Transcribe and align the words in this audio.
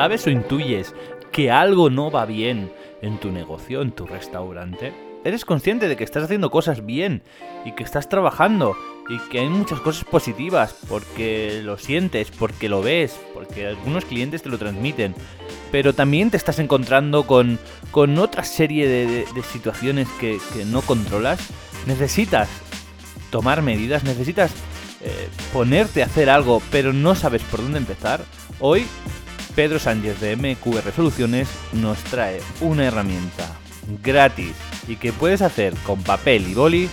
sabes 0.00 0.26
o 0.26 0.30
intuyes 0.30 0.94
que 1.30 1.50
algo 1.50 1.90
no 1.90 2.10
va 2.10 2.24
bien 2.24 2.72
en 3.02 3.18
tu 3.18 3.30
negocio, 3.30 3.82
en 3.82 3.92
tu 3.92 4.06
restaurante, 4.06 4.94
eres 5.24 5.44
consciente 5.44 5.88
de 5.88 5.96
que 5.98 6.04
estás 6.04 6.24
haciendo 6.24 6.50
cosas 6.50 6.86
bien 6.86 7.22
y 7.66 7.72
que 7.72 7.82
estás 7.84 8.08
trabajando 8.08 8.74
y 9.10 9.18
que 9.28 9.40
hay 9.40 9.50
muchas 9.50 9.78
cosas 9.80 10.04
positivas 10.04 10.74
porque 10.88 11.60
lo 11.62 11.76
sientes, 11.76 12.30
porque 12.30 12.70
lo 12.70 12.80
ves, 12.80 13.20
porque 13.34 13.66
algunos 13.66 14.06
clientes 14.06 14.42
te 14.42 14.48
lo 14.48 14.56
transmiten, 14.56 15.14
pero 15.70 15.92
también 15.92 16.30
te 16.30 16.38
estás 16.38 16.60
encontrando 16.60 17.26
con, 17.26 17.58
con 17.90 18.18
otra 18.18 18.42
serie 18.44 18.88
de, 18.88 19.26
situaciones 19.52 20.08
que, 20.18 20.38
no 20.64 20.80
controlas, 20.80 21.40
necesitas 21.86 22.48
tomar 23.28 23.60
medidas, 23.60 24.02
necesitas 24.04 24.50
eh, 25.02 25.28
ponerte 25.52 26.02
a 26.02 26.06
hacer 26.06 26.30
algo, 26.30 26.62
pero 26.70 26.94
no 26.94 27.14
sabes 27.14 27.42
por 27.42 27.60
dónde 27.60 27.76
empezar. 27.76 28.24
Hoy, 28.60 28.86
Pedro 29.54 29.78
Sánchez 29.78 30.20
de 30.20 30.36
MQR 30.36 30.92
Soluciones 30.92 31.48
nos 31.72 31.98
trae 32.04 32.40
una 32.60 32.86
herramienta 32.86 33.46
gratis 34.02 34.54
y 34.86 34.96
que 34.96 35.12
puedes 35.12 35.42
hacer 35.42 35.74
con 35.84 36.02
papel 36.02 36.48
y 36.48 36.54
boli 36.54 36.88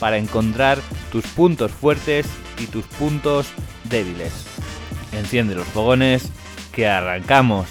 para 0.00 0.18
encontrar 0.18 0.78
tus 1.10 1.26
puntos 1.28 1.70
fuertes 1.70 2.26
y 2.58 2.66
tus 2.66 2.84
puntos 2.84 3.48
débiles. 3.88 4.32
Enciende 5.12 5.54
los 5.54 5.66
fogones, 5.68 6.28
que 6.72 6.88
arrancamos. 6.88 7.68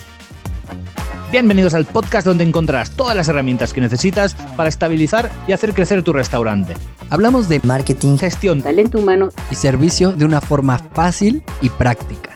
Bienvenidos 1.32 1.74
al 1.74 1.86
podcast 1.86 2.28
donde 2.28 2.44
encontrarás 2.44 2.92
todas 2.92 3.16
las 3.16 3.28
herramientas 3.30 3.74
que 3.74 3.82
necesitas 3.82 4.36
para 4.56 4.70
estabilizar 4.70 5.32
y 5.48 5.54
hacer 5.54 5.74
crecer 5.74 6.04
tu 6.04 6.14
restaurante. 6.14 6.76
Hablamos 7.10 7.50
de 7.50 7.62
marketing, 7.64 8.18
gestión, 8.18 8.62
talento 8.62 9.00
humano 9.00 9.30
y 9.50 9.56
servicio 9.56 10.12
de 10.12 10.26
una 10.26 10.42
forma 10.42 10.78
fácil 10.78 11.44
y 11.62 11.70
práctica. 11.70 12.31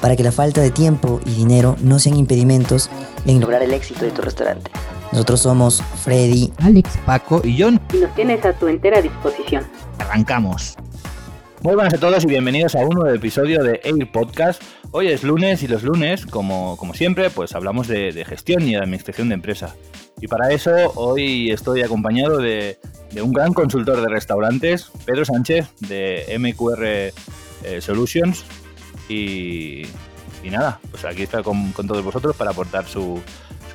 Para 0.00 0.14
que 0.14 0.22
la 0.22 0.32
falta 0.32 0.60
de 0.60 0.70
tiempo 0.70 1.20
y 1.26 1.34
dinero 1.34 1.76
no 1.80 1.98
sean 1.98 2.16
impedimentos 2.16 2.88
en 3.26 3.40
lograr 3.40 3.62
el 3.62 3.74
éxito 3.74 4.04
de 4.04 4.12
tu 4.12 4.22
restaurante. 4.22 4.70
Nosotros 5.10 5.40
somos 5.40 5.82
Freddy, 6.04 6.52
Alex, 6.58 6.98
Paco 7.04 7.40
y 7.42 7.60
John. 7.60 7.80
Y 7.92 7.98
nos 7.98 8.14
tienes 8.14 8.44
a 8.44 8.52
tu 8.52 8.68
entera 8.68 9.00
disposición. 9.00 9.64
Arrancamos. 9.98 10.76
Muy 11.62 11.74
buenas 11.74 11.94
a 11.94 11.98
todos 11.98 12.22
y 12.22 12.28
bienvenidos 12.28 12.76
a 12.76 12.80
un 12.84 12.90
nuevo 12.90 13.12
episodio 13.12 13.64
de 13.64 13.80
Air 13.82 14.12
Podcast. 14.12 14.62
Hoy 14.92 15.08
es 15.08 15.24
lunes 15.24 15.64
y 15.64 15.68
los 15.68 15.82
lunes, 15.82 16.24
como, 16.24 16.76
como 16.76 16.94
siempre, 16.94 17.30
pues 17.30 17.54
hablamos 17.56 17.88
de, 17.88 18.24
gestión 18.24 18.62
y 18.62 18.72
de 18.72 18.78
administración 18.78 19.28
de 19.30 19.34
empresa. 19.34 19.74
Y 20.20 20.28
para 20.28 20.52
eso 20.52 20.70
hoy 20.94 21.50
estoy 21.50 21.82
acompañado 21.82 22.38
de, 22.38 22.78
un 23.20 23.32
gran 23.32 23.52
consultor 23.52 24.00
de 24.00 24.08
restaurantes, 24.08 24.92
Pedro 25.04 25.24
Sánchez, 25.24 25.66
de 25.80 26.36
MQR 26.38 26.84
eh, 26.84 27.12
Solutions. 27.80 28.44
Y, 29.08 29.86
nada, 30.44 30.80
pues 30.90 31.04
aquí 31.04 31.22
está 31.22 31.42
con 31.42 31.72
todos 31.72 32.02
vosotros 32.02 32.34
para 32.36 32.52
aportar 32.52 32.86
su, 32.86 33.20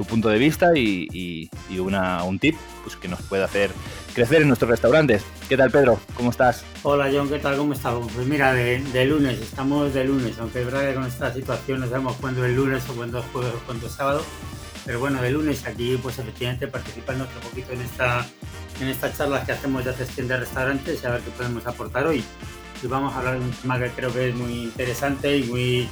punto 0.07 0.29
de 0.29 0.37
vista 0.37 0.71
y, 0.75 1.49
una, 1.77 2.23
un 2.23 2.39
tip 2.39 2.55
pues, 2.83 2.95
que 2.95 3.07
nos 3.07 3.21
puede 3.21 3.43
hacer 3.43 3.71
crecer 4.13 4.41
en 4.41 4.47
nuestros 4.47 4.69
restaurantes. 4.69 5.23
¿Qué 5.49 5.57
tal, 5.57 5.71
Pedro? 5.71 5.99
¿Cómo 6.15 6.29
estás? 6.29 6.63
Hola, 6.83 7.09
John, 7.11 7.29
¿qué 7.29 7.39
tal? 7.39 7.57
¿Cómo 7.57 7.73
estamos? 7.73 8.11
Pues 8.11 8.27
mira, 8.27 8.53
de, 8.53 9.05
lunes, 9.05 9.39
estamos 9.39 9.93
de 9.93 10.05
lunes, 10.05 10.37
aunque 10.39 10.61
es 10.61 10.95
con 10.95 11.05
esta 11.05 11.33
situación 11.33 11.79
no 11.81 11.87
sabemos 11.87 12.15
cuándo 12.19 12.45
es 12.45 12.55
lunes 12.55 12.83
o 12.89 12.93
cuándo 12.95 13.19
es 13.19 13.25
jueves 13.31 13.53
o 13.53 13.65
cuándo 13.65 13.87
es 13.87 13.93
sábado, 13.93 14.23
pero 14.85 14.99
bueno, 14.99 15.21
de 15.21 15.31
lunes 15.31 15.65
aquí, 15.65 15.97
pues 16.01 16.19
efectivamente 16.19 16.67
participando 16.67 17.25
un 17.25 17.49
poquito 17.49 17.73
en 17.73 17.81
esta 17.81 18.25
en 18.81 18.87
estas 18.87 19.17
charlas 19.17 19.45
que 19.45 19.51
hacemos 19.51 19.85
de 19.85 19.93
gestión 19.93 20.27
de 20.27 20.37
restaurantes 20.37 21.01
y 21.01 21.05
a 21.05 21.11
ver 21.11 21.21
qué 21.21 21.29
podemos 21.31 21.65
aportar 21.67 22.07
hoy. 22.07 22.23
Y 22.81 22.87
vamos 22.87 23.13
a 23.13 23.19
hablar 23.19 23.39
de 23.39 23.45
un 23.45 23.51
tema 23.51 23.79
que 23.79 23.89
creo 23.89 24.13
que 24.13 24.29
es 24.29 24.35
muy 24.35 24.63
interesante 24.63 25.37
y 25.37 25.43
muy 25.43 25.89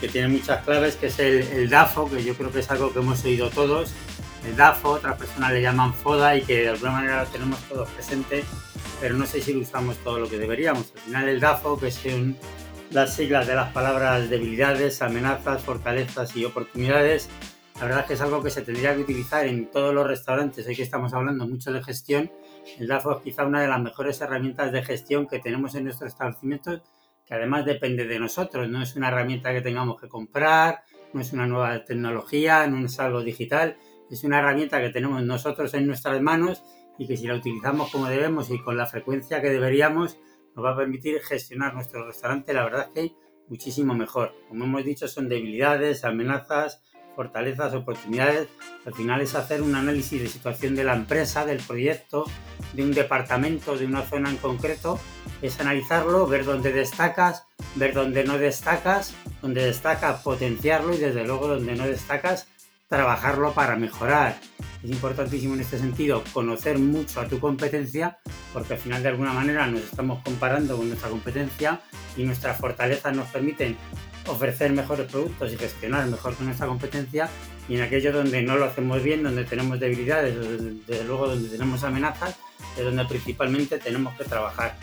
que 0.00 0.08
tiene 0.08 0.28
muchas 0.28 0.64
claves, 0.64 0.96
que 0.96 1.06
es 1.06 1.18
el, 1.18 1.68
DAFO, 1.68 2.10
que 2.10 2.24
yo 2.24 2.34
creo 2.34 2.50
que 2.50 2.60
es 2.60 2.70
algo 2.70 2.92
que 2.92 2.98
hemos 2.98 3.24
oído 3.24 3.50
todos. 3.50 3.92
El 4.46 4.56
DAFO, 4.56 4.90
otras 4.90 5.16
personas 5.16 5.52
le 5.52 5.62
llaman 5.62 5.92
FODA 5.94 6.36
y 6.36 6.42
que 6.42 6.62
de 6.62 6.68
alguna 6.70 6.92
manera 6.92 7.24
lo 7.24 7.28
tenemos 7.28 7.60
todos 7.68 7.88
presente, 7.90 8.44
pero 9.00 9.14
no 9.14 9.26
sé 9.26 9.40
si 9.40 9.52
lo 9.52 9.60
usamos 9.60 9.96
todo 9.98 10.18
lo 10.18 10.28
que 10.28 10.38
deberíamos. 10.38 10.92
Al 10.94 11.00
final 11.02 11.28
el 11.28 11.40
DAFO, 11.40 11.78
que 11.78 11.90
son 11.90 12.36
las 12.90 13.14
siglas 13.14 13.46
de 13.46 13.54
las 13.54 13.72
palabras 13.72 14.30
debilidades, 14.30 15.02
amenazas, 15.02 15.62
fortalezas 15.62 16.36
y 16.36 16.44
oportunidades, 16.44 17.28
la 17.76 17.84
verdad 17.84 18.00
es 18.00 18.06
que 18.06 18.14
es 18.14 18.20
algo 18.22 18.42
que 18.42 18.50
se 18.50 18.62
tendría 18.62 18.94
que 18.94 19.02
utilizar 19.02 19.46
en 19.46 19.70
todos 19.70 19.92
los 19.92 20.06
restaurantes. 20.06 20.66
Hoy 20.66 20.74
que 20.74 20.82
estamos 20.82 21.12
hablando 21.12 21.46
mucho 21.46 21.72
de 21.72 21.82
gestión, 21.82 22.30
el 22.78 22.86
DAFO 22.86 23.18
es 23.18 23.22
quizá 23.22 23.46
una 23.46 23.62
de 23.62 23.68
las 23.68 23.80
mejores 23.80 24.20
herramientas 24.20 24.72
de 24.72 24.82
gestión 24.82 25.26
que 25.26 25.38
tenemos 25.38 25.74
en 25.74 25.84
nuestros 25.84 26.12
establecimientos 26.12 26.82
que 27.26 27.34
además 27.34 27.64
depende 27.64 28.06
de 28.06 28.20
nosotros, 28.20 28.68
no 28.68 28.80
es 28.80 28.94
una 28.94 29.08
herramienta 29.08 29.52
que 29.52 29.60
tengamos 29.60 30.00
que 30.00 30.08
comprar, 30.08 30.84
no 31.12 31.20
es 31.20 31.32
una 31.32 31.46
nueva 31.46 31.84
tecnología, 31.84 32.66
no 32.68 32.86
es 32.86 33.00
algo 33.00 33.22
digital, 33.22 33.76
es 34.10 34.22
una 34.22 34.38
herramienta 34.38 34.80
que 34.80 34.90
tenemos 34.90 35.22
nosotros 35.24 35.74
en 35.74 35.86
nuestras 35.88 36.20
manos 36.22 36.62
y 36.98 37.06
que 37.08 37.16
si 37.16 37.26
la 37.26 37.34
utilizamos 37.34 37.90
como 37.90 38.06
debemos 38.06 38.50
y 38.50 38.62
con 38.62 38.76
la 38.76 38.86
frecuencia 38.86 39.42
que 39.42 39.50
deberíamos, 39.50 40.18
nos 40.54 40.64
va 40.64 40.72
a 40.72 40.76
permitir 40.76 41.20
gestionar 41.20 41.74
nuestro 41.74 42.06
restaurante, 42.06 42.54
la 42.54 42.64
verdad 42.64 42.90
que 42.94 43.12
muchísimo 43.48 43.94
mejor. 43.94 44.32
Como 44.48 44.64
hemos 44.64 44.84
dicho, 44.84 45.08
son 45.08 45.28
debilidades, 45.28 46.04
amenazas, 46.04 46.82
fortalezas, 47.16 47.74
oportunidades. 47.74 48.48
Al 48.84 48.94
final 48.94 49.20
es 49.22 49.34
hacer 49.34 49.62
un 49.62 49.74
análisis 49.74 50.22
de 50.22 50.28
situación 50.28 50.76
de 50.76 50.84
la 50.84 50.94
empresa, 50.94 51.44
del 51.44 51.58
proyecto, 51.58 52.26
de 52.74 52.84
un 52.84 52.92
departamento, 52.92 53.76
de 53.76 53.86
una 53.86 54.02
zona 54.02 54.30
en 54.30 54.36
concreto. 54.36 55.00
Es 55.42 55.58
analizarlo, 55.58 56.26
ver 56.28 56.44
dónde 56.44 56.72
destacas, 56.72 57.44
ver 57.74 57.94
dónde 57.94 58.22
no 58.22 58.38
destacas, 58.38 59.14
donde 59.42 59.64
destacas 59.64 60.22
potenciarlo 60.22 60.94
y 60.94 60.98
desde 60.98 61.26
luego 61.26 61.48
donde 61.48 61.74
no 61.74 61.86
destacas 61.86 62.46
trabajarlo 62.88 63.52
para 63.52 63.76
mejorar. 63.76 64.38
Es 64.82 64.90
importantísimo 64.90 65.54
en 65.54 65.60
este 65.60 65.78
sentido 65.78 66.22
conocer 66.32 66.78
mucho 66.78 67.20
a 67.20 67.26
tu 67.26 67.40
competencia 67.40 68.18
porque 68.52 68.74
al 68.74 68.78
final 68.78 69.02
de 69.02 69.08
alguna 69.08 69.32
manera 69.32 69.66
nos 69.66 69.80
estamos 69.80 70.22
comparando 70.22 70.76
con 70.76 70.88
nuestra 70.88 71.08
competencia 71.08 71.80
y 72.16 72.22
nuestras 72.22 72.58
fortalezas 72.58 73.14
nos 73.14 73.28
permiten 73.28 73.76
ofrecer 74.26 74.72
mejores 74.72 75.10
productos 75.10 75.52
y 75.52 75.56
gestionar 75.56 76.06
mejor 76.06 76.34
con 76.34 76.46
nuestra 76.46 76.66
competencia 76.66 77.28
y 77.68 77.76
en 77.76 77.82
aquello 77.82 78.12
donde 78.12 78.42
no 78.42 78.56
lo 78.56 78.64
hacemos 78.64 79.02
bien, 79.02 79.22
donde 79.22 79.44
tenemos 79.44 79.80
debilidades, 79.80 80.36
desde 80.86 81.04
luego 81.04 81.28
donde 81.28 81.48
tenemos 81.48 81.82
amenazas, 81.84 82.36
es 82.76 82.84
donde 82.84 83.04
principalmente 83.04 83.78
tenemos 83.78 84.14
que 84.16 84.24
trabajar. 84.24 84.76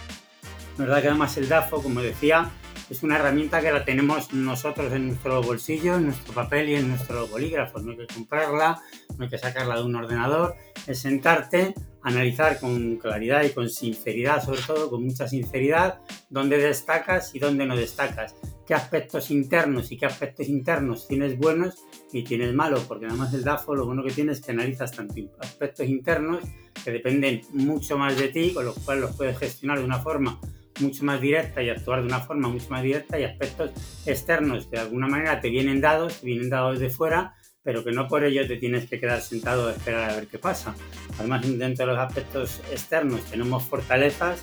La 0.78 0.86
verdad 0.86 1.02
que 1.02 1.08
además 1.10 1.38
el 1.38 1.48
DAFO, 1.48 1.82
como 1.82 2.02
decía, 2.02 2.50
es 2.90 3.04
una 3.04 3.16
herramienta 3.16 3.62
que 3.62 3.72
la 3.72 3.86
tenemos 3.86 4.34
nosotros 4.34 4.92
en 4.94 5.08
nuestro 5.08 5.42
bolsillo, 5.42 5.96
en 5.96 6.08
nuestro 6.08 6.34
papel 6.34 6.70
y 6.70 6.76
en 6.76 6.90
nuestro 6.90 7.28
bolígrafo. 7.28 7.80
No 7.80 7.92
hay 7.92 7.98
que 7.98 8.14
comprarla, 8.14 8.82
no 9.18 9.24
hay 9.24 9.30
que 9.30 9.38
sacarla 9.38 9.76
de 9.76 9.84
un 9.84 9.96
ordenador, 9.96 10.56
es 10.88 11.00
sentarte, 11.00 11.74
analizar 12.02 12.60
con 12.60 12.98
claridad 12.98 13.44
y 13.44 13.52
con 13.52 13.70
sinceridad, 13.70 14.44
sobre 14.44 14.62
todo 14.62 14.90
con 14.90 15.04
mucha 15.04 15.28
sinceridad, 15.28 16.00
dónde 16.30 16.58
destacas 16.58 17.34
y 17.34 17.40
dónde 17.40 17.66
no 17.66 17.76
destacas. 17.76 18.36
Qué 18.66 18.74
aspectos 18.74 19.32
internos 19.32 19.92
y 19.92 19.98
qué 19.98 20.06
aspectos 20.06 20.48
internos 20.48 21.08
tienes 21.08 21.38
buenos 21.38 21.76
y 22.12 22.24
tienes 22.24 22.54
malos, 22.54 22.84
porque 22.86 23.06
además 23.06 23.32
del 23.32 23.44
DAFO 23.44 23.76
lo 23.76 23.86
bueno 23.86 24.04
que 24.04 24.12
tienes 24.12 24.40
es 24.40 24.46
que 24.46 24.52
analizas 24.52 24.92
tanto 24.92 25.16
aspectos 25.40 25.88
internos 25.88 26.44
que 26.84 26.92
dependen 26.92 27.42
mucho 27.54 27.98
más 27.98 28.18
de 28.18 28.30
ti, 28.30 28.54
con 28.54 28.66
los 28.66 28.78
cuales 28.80 29.04
los 29.04 29.16
puedes 29.16 29.38
gestionar 29.38 29.80
de 29.80 29.86
una 29.86 30.00
forma 30.00 30.40
mucho 30.80 31.06
más 31.06 31.22
directa 31.22 31.62
y 31.62 31.70
actuar 31.70 32.02
de 32.02 32.08
una 32.08 32.20
forma 32.20 32.48
mucho 32.48 32.70
más 32.70 32.84
directa 32.84 33.20
y 33.20 33.24
aspectos 33.24 33.72
externos 34.06 34.66
que 34.66 34.78
de 34.78 34.82
alguna 34.84 35.08
manera 35.08 35.40
te 35.40 35.50
vienen 35.50 35.82
dados, 35.82 36.20
te 36.20 36.26
vienen 36.26 36.50
dados 36.50 36.80
de 36.80 36.90
fuera, 36.90 37.36
pero 37.64 37.84
que 37.84 37.92
no 37.92 38.08
por 38.08 38.24
ello 38.24 38.46
te 38.48 38.58
tienes 38.58 38.90
que 38.90 39.00
quedar 39.00 39.22
sentado 39.22 39.68
a 39.68 39.72
esperar 39.72 40.12
a 40.12 40.16
ver 40.16 40.28
qué 40.28 40.38
pasa. 40.38 40.76
Además, 41.18 41.42
dentro 41.44 41.86
de 41.86 41.94
los 41.94 42.00
aspectos 42.00 42.62
externos 42.72 43.24
tenemos 43.26 43.64
fortalezas 43.64 44.42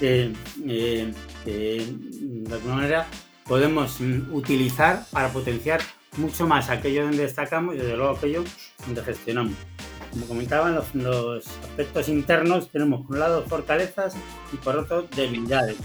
que, 0.00 0.32
eh, 0.66 1.12
que 1.44 1.86
de 1.88 2.54
alguna 2.54 2.74
manera 2.74 3.06
podemos 3.46 4.00
mm, 4.00 4.34
utilizar 4.34 5.04
para 5.12 5.28
potenciar 5.28 5.80
mucho 6.16 6.46
más 6.46 6.70
aquello 6.70 7.04
donde 7.04 7.22
destacamos 7.22 7.74
y 7.74 7.78
desde 7.78 7.96
luego 7.96 8.16
aquello 8.16 8.44
donde 8.84 9.02
gestionamos. 9.02 9.54
Como 10.10 10.26
comentaban, 10.26 10.74
los, 10.74 10.94
los 10.94 11.46
aspectos 11.46 12.08
internos 12.08 12.70
tenemos 12.70 13.06
por 13.06 13.16
un 13.16 13.20
lado 13.20 13.44
fortalezas 13.44 14.14
y 14.52 14.56
por 14.56 14.76
otro 14.76 15.02
debilidades. 15.14 15.76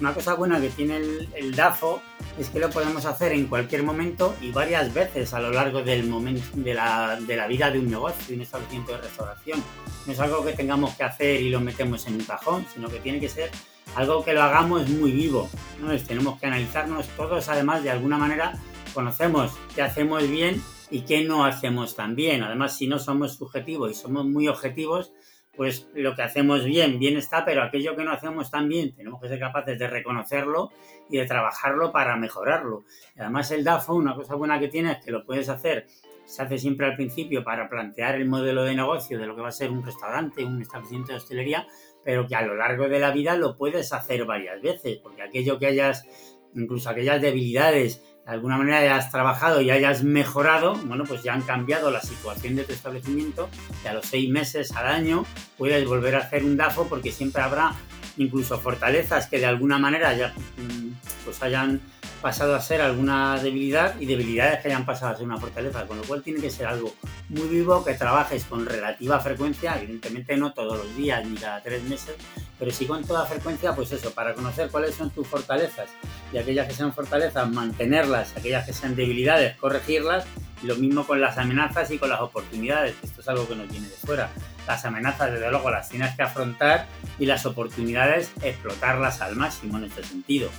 Una 0.00 0.14
cosa 0.14 0.32
buena 0.32 0.58
que 0.58 0.70
tiene 0.70 0.96
el, 0.96 1.54
DAFO 1.54 2.00
es 2.38 2.48
que 2.48 2.58
lo 2.58 2.70
podemos 2.70 3.04
hacer 3.04 3.32
en 3.32 3.46
cualquier 3.48 3.82
momento 3.82 4.34
y 4.40 4.50
varias 4.50 4.94
veces 4.94 5.34
a 5.34 5.40
lo 5.40 5.50
largo 5.50 5.82
del 5.82 6.04
momento 6.08 6.46
de 6.54 6.72
la, 6.72 7.18
de 7.20 7.36
la 7.36 7.46
vida 7.46 7.70
de 7.70 7.78
un 7.78 7.90
negocio, 7.90 8.28
de 8.28 8.34
un 8.36 8.40
establecimiento 8.40 8.92
de 8.92 8.98
restauración. 9.02 9.62
No 10.06 10.12
es 10.12 10.18
algo 10.18 10.42
que 10.42 10.54
tengamos 10.54 10.94
que 10.94 11.04
hacer 11.04 11.42
y 11.42 11.50
lo 11.50 11.60
metemos 11.60 12.06
en 12.06 12.14
un 12.14 12.24
cajón, 12.24 12.64
sino 12.72 12.88
que 12.88 12.98
tiene 13.00 13.20
que 13.20 13.28
ser 13.28 13.50
algo 13.94 14.24
que 14.24 14.32
lo 14.32 14.42
hagamos 14.42 14.88
muy 14.88 15.12
vivo. 15.12 15.50
¿no? 15.82 15.94
tenemos 15.98 16.40
que 16.40 16.46
analizarnos 16.46 17.06
todos, 17.08 17.46
además, 17.50 17.82
de 17.82 17.90
alguna 17.90 18.16
manera 18.16 18.54
conocemos 18.94 19.52
qué 19.74 19.82
hacemos 19.82 20.26
bien 20.28 20.62
y 20.90 21.02
qué 21.02 21.24
no 21.24 21.44
hacemos 21.44 21.94
tan 21.94 22.16
bien. 22.16 22.42
Además, 22.42 22.74
si 22.74 22.86
no 22.86 22.98
somos 22.98 23.34
subjetivos 23.34 23.90
y 23.90 23.94
somos 23.94 24.24
muy 24.24 24.48
objetivos, 24.48 25.12
pues 25.56 25.88
lo 25.94 26.14
que 26.14 26.22
hacemos 26.22 26.64
bien, 26.64 26.98
bien 26.98 27.16
está, 27.16 27.44
pero 27.44 27.62
aquello 27.62 27.96
que 27.96 28.04
no 28.04 28.12
hacemos 28.12 28.50
tan 28.50 28.68
bien, 28.68 28.94
tenemos 28.94 29.20
que 29.20 29.28
ser 29.28 29.38
capaces 29.38 29.78
de 29.78 29.88
reconocerlo 29.88 30.70
y 31.08 31.18
de 31.18 31.26
trabajarlo 31.26 31.92
para 31.92 32.16
mejorarlo. 32.16 32.84
además 33.18 33.50
el 33.50 33.64
DAFO, 33.64 33.94
una 33.94 34.14
cosa 34.14 34.36
buena 34.36 34.58
que 34.58 34.68
tiene 34.68 34.92
es 34.92 35.04
que 35.04 35.10
lo 35.10 35.24
puedes 35.24 35.48
hacer, 35.48 35.86
se 36.24 36.42
hace 36.42 36.58
siempre 36.58 36.86
al 36.86 36.94
principio 36.94 37.42
para 37.42 37.68
plantear 37.68 38.14
el 38.14 38.28
modelo 38.28 38.62
de 38.62 38.76
negocio 38.76 39.18
de 39.18 39.26
lo 39.26 39.34
que 39.34 39.42
va 39.42 39.48
a 39.48 39.52
ser 39.52 39.70
un 39.72 39.84
restaurante, 39.84 40.44
un 40.44 40.62
establecimiento 40.62 41.12
de 41.12 41.18
hostelería, 41.18 41.66
pero 42.04 42.26
que 42.26 42.36
a 42.36 42.42
lo 42.42 42.54
largo 42.54 42.88
de 42.88 43.00
la 43.00 43.10
vida 43.10 43.36
lo 43.36 43.56
puedes 43.56 43.92
hacer 43.92 44.24
varias 44.24 44.62
veces, 44.62 44.98
porque 44.98 45.22
aquello 45.22 45.58
que 45.58 45.66
hayas, 45.66 46.06
incluso 46.54 46.88
aquellas 46.88 47.20
debilidades 47.20 48.02
de 48.30 48.36
alguna 48.36 48.56
manera 48.56 48.78
hayas 48.78 49.10
trabajado 49.10 49.60
y 49.60 49.72
hayas 49.72 50.04
mejorado, 50.04 50.76
bueno, 50.84 51.02
pues 51.02 51.24
ya 51.24 51.34
han 51.34 51.42
cambiado 51.42 51.90
la 51.90 52.00
situación 52.00 52.54
de 52.54 52.62
tu 52.62 52.72
establecimiento 52.72 53.48
y 53.82 53.88
a 53.88 53.92
los 53.92 54.06
seis 54.06 54.30
meses, 54.30 54.70
al 54.70 54.86
año, 54.86 55.26
puedes 55.58 55.84
volver 55.84 56.14
a 56.14 56.18
hacer 56.18 56.44
un 56.44 56.56
DAFO 56.56 56.86
porque 56.86 57.10
siempre 57.10 57.42
habrá 57.42 57.72
incluso 58.18 58.60
fortalezas 58.60 59.26
que 59.26 59.40
de 59.40 59.46
alguna 59.46 59.78
manera 59.78 60.14
ya 60.14 60.28
mm, 60.28 60.92
pues 61.24 61.42
hayan 61.42 61.80
pasado 62.22 62.54
a 62.54 62.60
ser 62.60 62.80
alguna 62.82 63.36
debilidad 63.42 63.98
y 63.98 64.06
debilidades 64.06 64.60
que 64.60 64.68
hayan 64.68 64.86
pasado 64.86 65.12
a 65.12 65.16
ser 65.16 65.26
una 65.26 65.38
fortaleza, 65.38 65.86
con 65.86 65.96
lo 65.96 66.04
cual 66.04 66.22
tiene 66.22 66.40
que 66.40 66.50
ser 66.50 66.66
algo 66.66 66.94
muy 67.30 67.48
vivo 67.48 67.84
que 67.84 67.94
trabajes 67.94 68.44
con 68.44 68.64
relativa 68.64 69.18
frecuencia, 69.18 69.76
evidentemente 69.76 70.36
no 70.36 70.52
todos 70.52 70.78
los 70.78 70.96
días 70.96 71.26
ni 71.26 71.36
cada 71.36 71.60
tres 71.62 71.82
meses, 71.82 72.14
pero 72.60 72.70
sí 72.70 72.86
con 72.86 73.02
toda 73.04 73.26
frecuencia, 73.26 73.74
pues 73.74 73.90
eso, 73.90 74.12
para 74.12 74.34
conocer 74.34 74.70
cuáles 74.70 74.94
son 74.94 75.10
tus 75.10 75.26
fortalezas 75.26 75.88
y 76.32 76.38
aquellas 76.38 76.68
que 76.68 76.74
sean 76.74 76.92
fortalezas, 76.92 77.50
mantenerlas, 77.50 78.36
aquellas 78.36 78.66
que 78.66 78.72
sean 78.72 78.94
debilidades, 78.94 79.56
corregirlas, 79.56 80.26
y 80.62 80.66
lo 80.66 80.76
mismo 80.76 81.06
con 81.06 81.20
las 81.20 81.38
amenazas 81.38 81.90
y 81.90 81.98
con 81.98 82.10
las 82.10 82.20
oportunidades, 82.20 82.94
esto 83.02 83.22
es 83.22 83.28
algo 83.28 83.48
que 83.48 83.56
nos 83.56 83.68
viene 83.70 83.88
de 83.88 83.94
fuera. 83.94 84.30
Las 84.66 84.84
amenazas, 84.84 85.32
desde 85.32 85.50
luego, 85.50 85.70
las 85.70 85.88
tienes 85.88 86.14
que 86.14 86.22
afrontar 86.22 86.86
y 87.18 87.26
las 87.26 87.46
oportunidades, 87.46 88.30
explotarlas 88.42 89.20
al 89.22 89.36
máximo 89.36 89.78
en 89.78 89.84
este 89.84 90.04
sentido. 90.04 90.50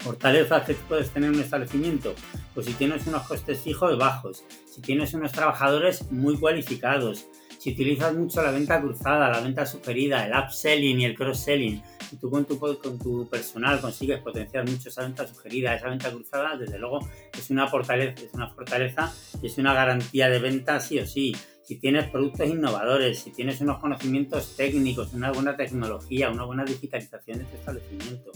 Fortalezas 0.00 0.64
que 0.64 0.74
puedes 0.74 1.10
tener 1.10 1.30
en 1.30 1.36
un 1.36 1.42
establecimiento, 1.42 2.14
pues 2.52 2.66
si 2.66 2.74
tienes 2.74 3.06
unos 3.06 3.26
costes 3.26 3.60
fijos 3.60 3.96
bajos, 3.98 4.44
si 4.70 4.82
tienes 4.82 5.14
unos 5.14 5.32
trabajadores 5.32 6.10
muy 6.12 6.36
cualificados, 6.38 7.26
si 7.58 7.72
utilizas 7.72 8.12
mucho 8.12 8.42
la 8.42 8.50
venta 8.50 8.78
cruzada, 8.78 9.30
la 9.30 9.40
venta 9.40 9.64
sugerida, 9.64 10.26
el 10.26 10.34
upselling 10.36 11.00
y 11.00 11.06
el 11.06 11.14
cross-selling, 11.14 11.82
y 12.14 12.16
tú 12.16 12.30
con 12.30 12.44
tu, 12.44 12.58
con 12.58 12.98
tu 12.98 13.28
personal 13.28 13.80
consigues 13.80 14.20
potenciar 14.20 14.68
mucho 14.68 14.88
esa 14.88 15.02
venta 15.02 15.26
sugerida, 15.26 15.74
esa 15.74 15.88
venta 15.88 16.10
cruzada, 16.10 16.56
desde 16.56 16.78
luego 16.78 17.00
es 17.36 17.50
una 17.50 17.66
fortaleza, 17.66 18.22
es 18.22 18.32
una 18.34 18.48
fortaleza 18.50 19.12
y 19.42 19.46
es 19.46 19.58
una 19.58 19.74
garantía 19.74 20.28
de 20.28 20.38
venta 20.38 20.78
sí 20.80 20.98
o 20.98 21.06
sí. 21.06 21.34
Si 21.64 21.76
tienes 21.76 22.10
productos 22.10 22.46
innovadores, 22.46 23.18
si 23.18 23.30
tienes 23.30 23.60
unos 23.62 23.78
conocimientos 23.78 24.54
técnicos, 24.54 25.14
una 25.14 25.32
buena 25.32 25.56
tecnología, 25.56 26.30
una 26.30 26.44
buena 26.44 26.64
digitalización 26.64 27.38
de 27.38 27.44
tu 27.44 27.56
establecimiento, 27.56 28.32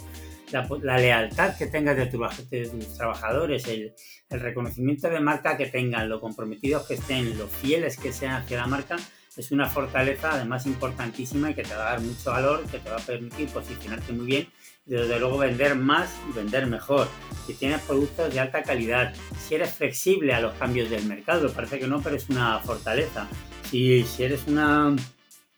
la, 0.82 0.98
lealtad 0.98 1.56
que 1.56 1.66
tengas 1.66 1.96
de, 1.96 2.06
tus 2.06 2.94
trabajadores, 2.96 3.68
el, 3.68 3.92
reconocimiento 4.30 5.10
de 5.10 5.20
marca 5.20 5.58
que 5.58 5.66
tengan, 5.66 6.08
lo 6.08 6.20
comprometidos 6.20 6.86
que 6.86 6.94
estén, 6.94 7.38
lo 7.38 7.48
fieles 7.48 7.98
que 7.98 8.12
sean 8.12 8.42
hacia 8.42 8.56
la 8.56 8.66
marca, 8.66 8.96
es 9.38 9.52
una 9.52 9.66
fortaleza 9.66 10.32
además 10.32 10.66
importantísima 10.66 11.50
y 11.50 11.54
que 11.54 11.62
te 11.62 11.74
va 11.74 11.88
a 11.88 11.90
dar 11.92 12.00
mucho 12.00 12.30
valor, 12.30 12.64
que 12.66 12.78
te 12.78 12.90
va 12.90 12.96
a 12.96 13.00
permitir 13.00 13.48
posicionarte 13.48 14.12
muy 14.12 14.26
bien 14.26 14.48
y 14.86 14.90
desde 14.90 15.18
luego 15.18 15.38
vender 15.38 15.76
más 15.76 16.10
y 16.28 16.32
vender 16.32 16.66
mejor. 16.66 17.08
Si 17.46 17.54
tienes 17.54 17.80
productos 17.82 18.32
de 18.32 18.40
alta 18.40 18.62
calidad, 18.62 19.14
si 19.38 19.54
eres 19.54 19.72
flexible 19.74 20.34
a 20.34 20.40
los 20.40 20.54
cambios 20.54 20.90
del 20.90 21.04
mercado, 21.04 21.52
parece 21.52 21.78
que 21.78 21.86
no, 21.86 22.00
pero 22.00 22.16
es 22.16 22.28
una 22.28 22.58
fortaleza. 22.58 23.28
Si, 23.70 24.02
si 24.04 24.24
eres 24.24 24.46
una 24.46 24.96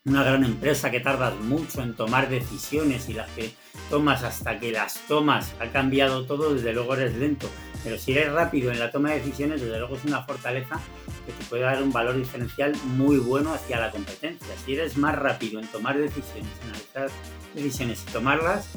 una 0.03 0.23
gran 0.23 0.43
empresa 0.43 0.89
que 0.89 0.99
tardas 0.99 1.35
mucho 1.41 1.83
en 1.83 1.95
tomar 1.95 2.27
decisiones 2.27 3.07
y 3.09 3.13
las 3.13 3.29
que 3.31 3.51
tomas 3.89 4.23
hasta 4.23 4.59
que 4.59 4.71
las 4.71 4.95
tomas 5.07 5.53
ha 5.59 5.67
cambiado 5.67 6.25
todo, 6.25 6.55
desde 6.55 6.73
luego 6.73 6.95
eres 6.95 7.15
lento. 7.15 7.47
Pero 7.83 7.97
si 7.97 8.11
eres 8.11 8.31
rápido 8.31 8.71
en 8.71 8.79
la 8.79 8.91
toma 8.91 9.09
de 9.09 9.19
decisiones, 9.19 9.61
desde 9.61 9.79
luego 9.79 9.95
es 9.95 10.05
una 10.05 10.23
fortaleza 10.23 10.79
que 11.25 11.31
te 11.31 11.43
puede 11.45 11.63
dar 11.63 11.81
un 11.81 11.91
valor 11.91 12.15
diferencial 12.15 12.73
muy 12.95 13.17
bueno 13.17 13.53
hacia 13.53 13.79
la 13.79 13.91
competencia. 13.91 14.55
Si 14.65 14.73
eres 14.73 14.97
más 14.97 15.15
rápido 15.15 15.59
en 15.59 15.67
tomar 15.67 15.97
decisiones, 15.97 16.51
en 16.61 16.69
analizar 16.69 17.09
decisiones 17.55 18.05
y 18.07 18.11
tomarlas, 18.11 18.69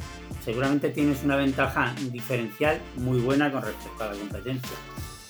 seguramente 0.42 0.90
tienes 0.90 1.22
una 1.22 1.36
ventaja 1.36 1.94
diferencial 2.10 2.80
muy 2.96 3.20
buena 3.20 3.50
con 3.52 3.62
respecto 3.62 4.04
a 4.04 4.12
la 4.12 4.18
competencia. 4.18 4.76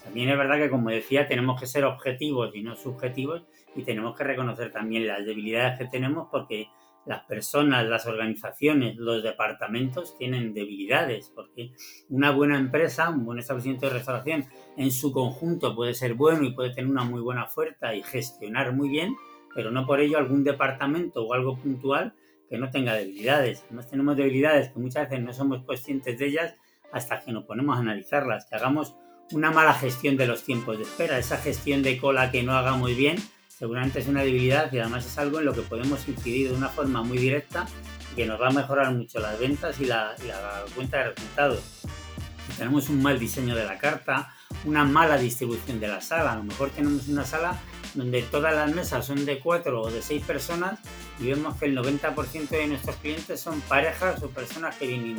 También 0.05 0.29
es 0.29 0.38
verdad 0.38 0.59
que, 0.59 0.70
como 0.70 0.91
decía, 0.91 1.27
tenemos 1.27 1.59
que 1.59 1.67
ser 1.67 1.85
objetivos 1.85 2.55
y 2.55 2.62
no 2.62 2.77
subjetivos 2.77 3.43
y 3.75 3.82
tenemos 3.82 4.17
que 4.17 4.25
reconocer 4.25 4.70
también 4.70 5.06
las 5.06 5.25
debilidades 5.25 5.79
que 5.79 5.87
tenemos 5.87 6.29
porque 6.31 6.69
las 7.06 7.25
personas, 7.25 7.87
las 7.87 8.06
organizaciones, 8.06 8.97
los 8.97 9.23
departamentos 9.23 10.17
tienen 10.17 10.55
debilidades, 10.55 11.31
porque 11.35 11.73
una 12.09 12.31
buena 12.31 12.59
empresa, 12.59 13.11
un 13.11 13.25
buen 13.25 13.39
establecimiento 13.39 13.87
de 13.87 13.93
restauración 13.93 14.47
en 14.77 14.91
su 14.91 15.12
conjunto 15.12 15.75
puede 15.75 15.95
ser 15.95 16.15
bueno 16.15 16.45
y 16.45 16.53
puede 16.53 16.75
tener 16.75 16.91
una 16.91 17.05
muy 17.05 17.21
buena 17.21 17.45
oferta 17.45 17.95
y 17.95 18.03
gestionar 18.03 18.73
muy 18.73 18.89
bien, 18.89 19.15
pero 19.55 19.71
no 19.71 19.87
por 19.87 20.01
ello 20.01 20.19
algún 20.19 20.45
departamento 20.45 21.23
o 21.23 21.35
algo 21.35 21.56
puntual 21.56 22.15
que 22.49 22.59
no 22.59 22.71
tenga 22.71 22.95
debilidades. 22.95 23.62
Además 23.67 23.91
tenemos 23.91 24.17
debilidades 24.17 24.71
que 24.71 24.79
muchas 24.79 25.09
veces 25.09 25.25
no 25.25 25.33
somos 25.33 25.65
conscientes 25.65 26.19
de 26.19 26.27
ellas 26.27 26.56
hasta 26.93 27.21
que 27.21 27.33
nos 27.33 27.45
ponemos 27.45 27.77
a 27.77 27.81
analizarlas, 27.81 28.47
que 28.47 28.56
hagamos 28.56 28.97
una 29.33 29.51
mala 29.51 29.75
gestión 29.75 30.17
de 30.17 30.27
los 30.27 30.45
tiempos 30.45 30.77
de 30.77 30.85
espera, 30.85 31.19
esa 31.19 31.39
gestión 31.39 31.83
de 31.83 31.99
cola 31.99 32.31
que 32.31 32.43
no 32.43 32.53
haga 32.53 32.77
muy 32.77 32.95
bien 32.95 33.17
seguramente 33.56 34.01
es 34.01 34.09
una 34.09 34.23
debilidad 34.23 34.73
y 34.73 34.79
además 34.79 35.06
es 35.06 35.17
algo 35.19 35.39
en 35.39 35.47
lo 35.47 35.53
que 35.53 35.62
podemos 35.62 36.06
incidir 36.09 36.51
de 36.51 36.56
una 36.56 36.69
forma 36.69 37.03
muy 37.03 37.19
directa 37.19 37.67
que 38.17 38.27
nos 38.27 38.41
va 38.41 38.49
a 38.49 38.53
mejorar 38.53 38.93
mucho 38.93 39.21
las 39.21 39.39
ventas 39.39 39.81
y 39.81 39.87
la, 39.87 40.15
cuenta 40.75 40.99
de 40.99 41.05
resultados. 41.11 41.61
Si 42.47 42.59
tenemos 42.59 42.89
un 42.89 43.03
mal 43.03 43.19
diseño 43.19 43.55
de 43.55 43.65
la 43.65 43.79
carta, 43.79 44.33
una 44.65 44.85
mala 44.85 45.17
distribución 45.17 45.81
de 45.81 45.89
la 45.89 46.01
sala, 46.01 46.33
a 46.33 46.37
lo 46.37 46.45
mejor 46.45 46.71
tenemos 46.71 47.09
una 47.09 47.25
sala 47.25 47.59
donde 47.95 48.23
todas 48.23 48.55
las 48.55 48.73
mesas 48.75 49.06
son 49.06 49.25
de 49.25 49.39
cuatro 49.41 49.83
o 49.83 49.91
de 49.91 50.03
seis 50.03 50.23
personas 50.25 50.81
y 51.19 51.27
vemos 51.27 51.56
que 51.56 51.67
el 51.67 51.77
90% 51.77 52.49
de 52.49 52.67
nuestros 52.67 52.97
clientes 52.97 53.41
son 53.41 53.61
parejas 53.62 54.23
o 54.23 54.31
personas 54.31 54.77
que 54.77 54.87
vienen 54.87 55.17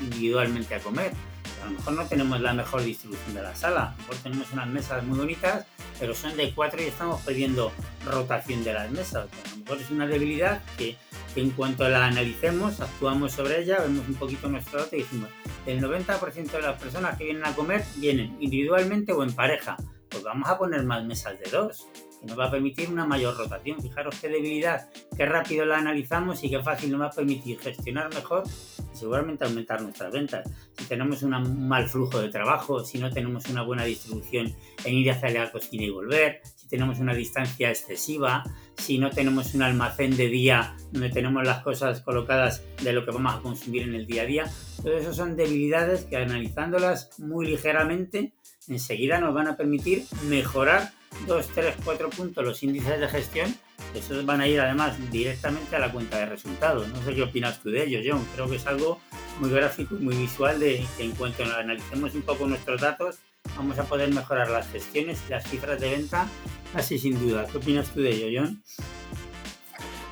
individualmente 0.00 0.74
a 0.74 0.80
comer. 0.80 1.12
A 1.62 1.66
lo 1.66 1.72
mejor 1.72 1.92
no 1.94 2.06
tenemos 2.06 2.40
la 2.40 2.52
mejor 2.52 2.82
distribución 2.82 3.34
de 3.34 3.42
la 3.42 3.54
sala, 3.54 3.82
a 3.82 3.90
lo 3.92 3.96
mejor 3.98 4.16
tenemos 4.16 4.52
unas 4.52 4.66
mesas 4.68 5.04
muy 5.04 5.18
bonitas 5.18 5.66
pero 6.02 6.16
son 6.16 6.36
de 6.36 6.52
cuatro 6.52 6.82
y 6.82 6.86
estamos 6.86 7.22
pidiendo 7.22 7.70
rotación 8.04 8.64
de 8.64 8.72
las 8.72 8.90
mesas. 8.90 9.28
A 9.46 9.50
lo 9.50 9.56
mejor 9.58 9.80
es 9.80 9.90
una 9.92 10.04
debilidad 10.04 10.60
que, 10.76 10.96
en 11.36 11.50
cuanto 11.50 11.88
la 11.88 12.06
analicemos, 12.06 12.80
actuamos 12.80 13.30
sobre 13.30 13.62
ella, 13.62 13.80
vemos 13.82 14.08
un 14.08 14.16
poquito 14.16 14.48
nuestro 14.48 14.80
dato 14.80 14.96
y 14.96 15.02
decimos, 15.02 15.28
el 15.64 15.80
90% 15.80 16.50
de 16.50 16.60
las 16.60 16.82
personas 16.82 17.16
que 17.16 17.26
vienen 17.26 17.46
a 17.46 17.54
comer 17.54 17.84
vienen 17.98 18.36
individualmente 18.40 19.12
o 19.12 19.22
en 19.22 19.32
pareja, 19.32 19.76
pues 20.08 20.24
vamos 20.24 20.48
a 20.48 20.58
poner 20.58 20.82
más 20.82 21.04
mesas 21.04 21.38
de 21.38 21.48
dos, 21.52 21.86
que 22.22 22.28
nos 22.28 22.38
va 22.38 22.46
a 22.46 22.50
permitir 22.50 22.88
una 22.88 23.04
mayor 23.04 23.36
rotación. 23.36 23.80
Fijaros 23.82 24.18
qué 24.20 24.28
debilidad, 24.28 24.88
qué 25.16 25.26
rápido 25.26 25.66
la 25.66 25.78
analizamos 25.78 26.42
y 26.44 26.50
qué 26.50 26.62
fácil 26.62 26.92
nos 26.92 27.00
va 27.00 27.06
a 27.06 27.10
permitir 27.10 27.58
gestionar 27.58 28.14
mejor 28.14 28.44
y 28.92 28.96
seguramente 28.96 29.44
aumentar 29.44 29.82
nuestras 29.82 30.12
ventas. 30.12 30.48
Si 30.78 30.84
tenemos 30.84 31.22
un 31.22 31.68
mal 31.68 31.88
flujo 31.88 32.20
de 32.20 32.28
trabajo, 32.28 32.84
si 32.84 32.98
no 32.98 33.10
tenemos 33.10 33.46
una 33.46 33.62
buena 33.62 33.84
distribución 33.84 34.54
en 34.84 34.94
ir 34.94 35.10
hacia 35.10 35.30
la 35.30 35.50
cocina 35.50 35.84
y 35.84 35.90
volver, 35.90 36.40
si 36.54 36.68
tenemos 36.68 37.00
una 37.00 37.12
distancia 37.12 37.70
excesiva, 37.70 38.44
si 38.76 38.98
no 38.98 39.10
tenemos 39.10 39.54
un 39.54 39.62
almacén 39.62 40.16
de 40.16 40.28
día 40.28 40.76
donde 40.92 41.10
tenemos 41.10 41.44
las 41.44 41.62
cosas 41.62 42.00
colocadas 42.02 42.62
de 42.82 42.92
lo 42.92 43.04
que 43.04 43.10
vamos 43.10 43.34
a 43.34 43.40
consumir 43.40 43.82
en 43.82 43.94
el 43.94 44.06
día 44.06 44.22
a 44.22 44.26
día, 44.26 44.52
todo 44.82 44.96
eso 44.96 45.12
son 45.12 45.36
debilidades 45.36 46.04
que 46.04 46.16
analizándolas 46.16 47.18
muy 47.18 47.46
ligeramente 47.46 48.34
enseguida 48.68 49.18
nos 49.18 49.34
van 49.34 49.48
a 49.48 49.56
permitir 49.56 50.04
mejorar 50.28 50.92
2, 51.26 51.48
3, 51.54 51.74
4 51.84 52.10
puntos 52.10 52.44
los 52.44 52.62
índices 52.62 53.00
de 53.00 53.08
gestión 53.08 53.54
esos 53.94 54.24
van 54.24 54.40
a 54.40 54.48
ir 54.48 54.60
además 54.60 54.94
directamente 55.10 55.76
a 55.76 55.78
la 55.78 55.92
cuenta 55.92 56.18
de 56.18 56.26
resultados. 56.26 56.88
No 56.88 57.02
sé 57.02 57.14
qué 57.14 57.22
opinas 57.22 57.60
tú 57.60 57.70
de 57.70 57.84
ello, 57.84 58.00
John. 58.04 58.26
Creo 58.34 58.48
que 58.48 58.56
es 58.56 58.66
algo 58.66 59.00
muy 59.38 59.50
gráfico 59.50 59.96
y 59.96 60.02
muy 60.02 60.16
visual 60.16 60.58
de 60.58 60.84
que 60.96 61.04
en 61.04 61.12
cuanto 61.12 61.44
analicemos 61.44 62.14
un 62.14 62.22
poco 62.22 62.46
nuestros 62.46 62.80
datos, 62.80 63.18
vamos 63.56 63.78
a 63.78 63.84
poder 63.84 64.12
mejorar 64.12 64.48
las 64.48 64.68
gestiones 64.68 65.20
y 65.28 65.32
las 65.32 65.48
cifras 65.48 65.80
de 65.80 65.90
venta, 65.90 66.26
así 66.74 66.98
sin 66.98 67.18
duda. 67.18 67.46
¿Qué 67.50 67.58
opinas 67.58 67.90
tú 67.90 68.00
de 68.00 68.10
ello, 68.10 68.40
John? 68.40 68.62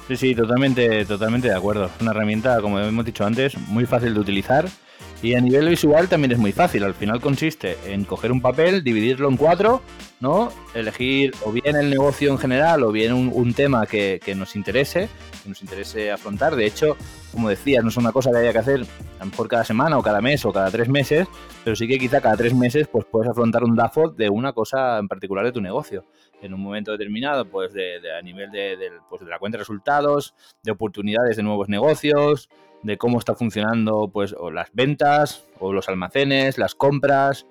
Sí, 0.09 0.16
sí, 0.16 0.35
totalmente, 0.35 1.04
totalmente 1.07 1.49
de 1.49 1.54
acuerdo. 1.54 1.87
Es 1.87 1.92
una 2.00 2.11
herramienta, 2.11 2.61
como 2.61 2.78
hemos 2.80 3.04
dicho 3.04 3.25
antes, 3.25 3.57
muy 3.69 3.87
fácil 3.87 4.12
de 4.12 4.21
utilizar 4.21 4.69
y 5.23 5.35
a 5.35 5.41
nivel 5.41 5.69
visual 5.69 6.09
también 6.09 6.33
es 6.33 6.39
muy 6.39 6.53
fácil. 6.53 6.85
Al 6.85 6.95
final 6.95 7.21
consiste 7.21 7.77
en 7.87 8.05
coger 8.05 8.33
un 8.33 8.41
papel, 8.41 8.83
dividirlo 8.83 9.29
en 9.29 9.37
cuatro 9.37 9.83
¿no? 10.21 10.53
Elegir 10.75 11.33
o 11.45 11.50
bien 11.50 11.77
el 11.77 11.89
negocio 11.89 12.31
en 12.31 12.39
general 12.39 12.85
o 12.85 12.93
bien 12.93 13.12
un, 13.15 13.55
tema 13.55 13.87
que, 13.87 14.21
nos 14.37 14.55
interese, 14.55 15.09
que 15.43 15.49
nos 15.49 15.62
interese 15.62 16.12
afrontar. 16.12 16.57
De 16.57 16.67
hecho, 16.67 16.97
como 17.33 17.49
decías, 17.49 17.83
no 17.83 17.89
es 17.89 17.97
una 17.97 18.12
cosa 18.12 18.31
que 18.31 18.37
haya 18.37 18.53
que 18.53 18.59
hacer 18.59 18.81
a 19.19 19.25
lo 19.25 19.31
mejor 19.31 19.49
cada 19.49 19.65
semana 19.65 19.99
o 19.99 20.03
cada 20.03 20.21
mes 20.21 20.45
o 20.45 20.53
cada 20.53 20.71
tres 20.71 20.89
meses, 20.89 21.27
pero 21.65 21.75
sí 21.75 21.89
que 21.89 21.99
quizá 21.99 22.21
cada 22.21 22.37
tres 22.37 22.55
meses 22.55 22.87
pues 22.87 23.07
puedes 23.07 23.31
afrontar 23.31 23.65
un 23.65 23.75
DAFO 23.75 24.11
de 24.11 24.29
una 24.29 24.53
cosa 24.53 24.99
en 24.99 25.09
particular 25.09 25.45
de 25.45 25.53
tu 25.53 25.62
negocio. 25.62 26.05
En 26.43 26.53
un 26.55 26.61
momento 26.61 26.93
determinado, 26.93 27.47
pues 27.47 27.73
de, 27.73 27.99
a 28.19 28.23
nivel 28.23 28.50
de, 28.50 28.77
pues, 29.09 29.23
de 29.23 29.31
la 29.31 29.39
cuenta 29.39 29.57
de 29.57 29.61
resultados, 29.61 30.35
de 30.62 30.73
oportunidades 30.73 31.37
de 31.37 31.43
nuevos 31.43 31.69
negocios, 31.69 32.50
de 32.83 32.97
cómo 32.97 33.19
está 33.19 33.35
funcionando 33.35 34.11
pues 34.13 34.35
o 34.39 34.51
las 34.51 34.69
ventas 34.73 35.47
o 35.59 35.73
los 35.73 35.89
almacenes, 35.89 36.59
las 36.59 36.75
compras, 36.75 37.47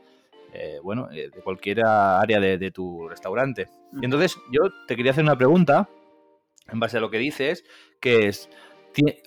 eh, 0.53 0.79
bueno, 0.83 1.09
eh, 1.11 1.29
de 1.33 1.41
cualquier 1.41 1.85
área 1.85 2.39
de, 2.39 2.71
tu 2.71 3.07
restaurante. 3.07 3.67
Y 4.01 4.05
entonces 4.05 4.35
yo 4.51 4.69
te 4.87 4.95
quería 4.95 5.11
hacer 5.11 5.23
una 5.23 5.37
pregunta 5.37 5.89
en 6.71 6.79
base 6.79 6.97
a 6.97 6.99
lo 6.99 7.09
que 7.09 7.17
dices, 7.17 7.63
que 7.99 8.27
es, 8.27 8.49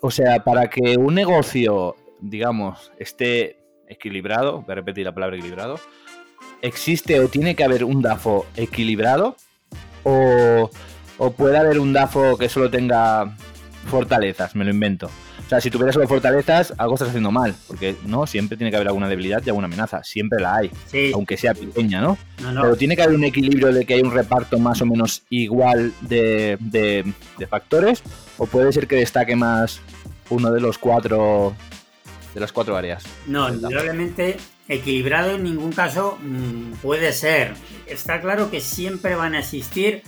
o 0.00 0.10
sea, 0.10 0.44
para 0.44 0.68
que 0.68 0.96
un 0.98 1.14
negocio, 1.14 1.96
digamos, 2.20 2.92
esté 2.98 3.58
equilibrado, 3.88 4.62
voy 4.62 4.72
a 4.72 4.76
repetir 4.76 5.04
la 5.04 5.14
palabra 5.14 5.36
equilibrado, 5.36 5.78
¿existe 6.60 7.20
o 7.20 7.28
tiene 7.28 7.54
que 7.54 7.64
haber 7.64 7.84
un 7.84 8.02
DAFO 8.02 8.46
equilibrado? 8.56 9.36
¿O, 10.04 10.70
o 11.18 11.30
puede 11.32 11.58
haber 11.58 11.78
un 11.78 11.92
DAFO 11.92 12.36
que 12.36 12.48
solo 12.48 12.70
tenga 12.70 13.36
fortalezas? 13.86 14.56
Me 14.56 14.64
lo 14.64 14.70
invento 14.70 15.10
sea, 15.52 15.60
si 15.60 15.70
tuvieras 15.70 15.94
solo 15.94 16.08
fortalezas, 16.08 16.72
algo 16.78 16.94
estás 16.94 17.08
haciendo 17.08 17.30
mal, 17.30 17.54
porque 17.66 17.94
no, 18.06 18.26
siempre 18.26 18.56
tiene 18.56 18.70
que 18.70 18.76
haber 18.76 18.88
alguna 18.88 19.08
debilidad 19.08 19.42
y 19.44 19.50
alguna 19.50 19.66
amenaza, 19.66 20.02
siempre 20.02 20.40
la 20.40 20.56
hay, 20.56 20.70
aunque 21.12 21.36
sea 21.36 21.52
pequeña, 21.52 22.00
¿no? 22.00 22.16
Pero 22.38 22.74
tiene 22.76 22.96
que 22.96 23.02
haber 23.02 23.16
un 23.16 23.24
equilibrio 23.24 23.72
de 23.72 23.84
que 23.84 23.94
hay 23.94 24.00
un 24.00 24.12
reparto 24.12 24.58
más 24.58 24.80
o 24.80 24.86
menos 24.86 25.24
igual 25.28 25.92
de, 26.00 27.12
factores, 27.50 28.02
o 28.38 28.46
puede 28.46 28.72
ser 28.72 28.86
que 28.86 28.96
destaque 28.96 29.36
más 29.36 29.80
uno 30.30 30.50
de 30.50 30.60
los 30.60 30.78
cuatro 30.78 31.54
de 32.34 32.40
las 32.40 32.52
cuatro 32.52 32.76
áreas. 32.76 33.04
No, 33.26 33.48
indudablemente 33.48 34.36
equilibrado 34.68 35.32
en 35.32 35.44
ningún 35.44 35.72
caso 35.72 36.18
mm, 36.20 36.74
puede 36.82 37.12
ser. 37.12 37.54
Está 37.86 38.20
claro 38.20 38.50
que 38.50 38.60
siempre 38.60 39.14
van 39.14 39.34
a 39.34 39.40
existir 39.40 40.02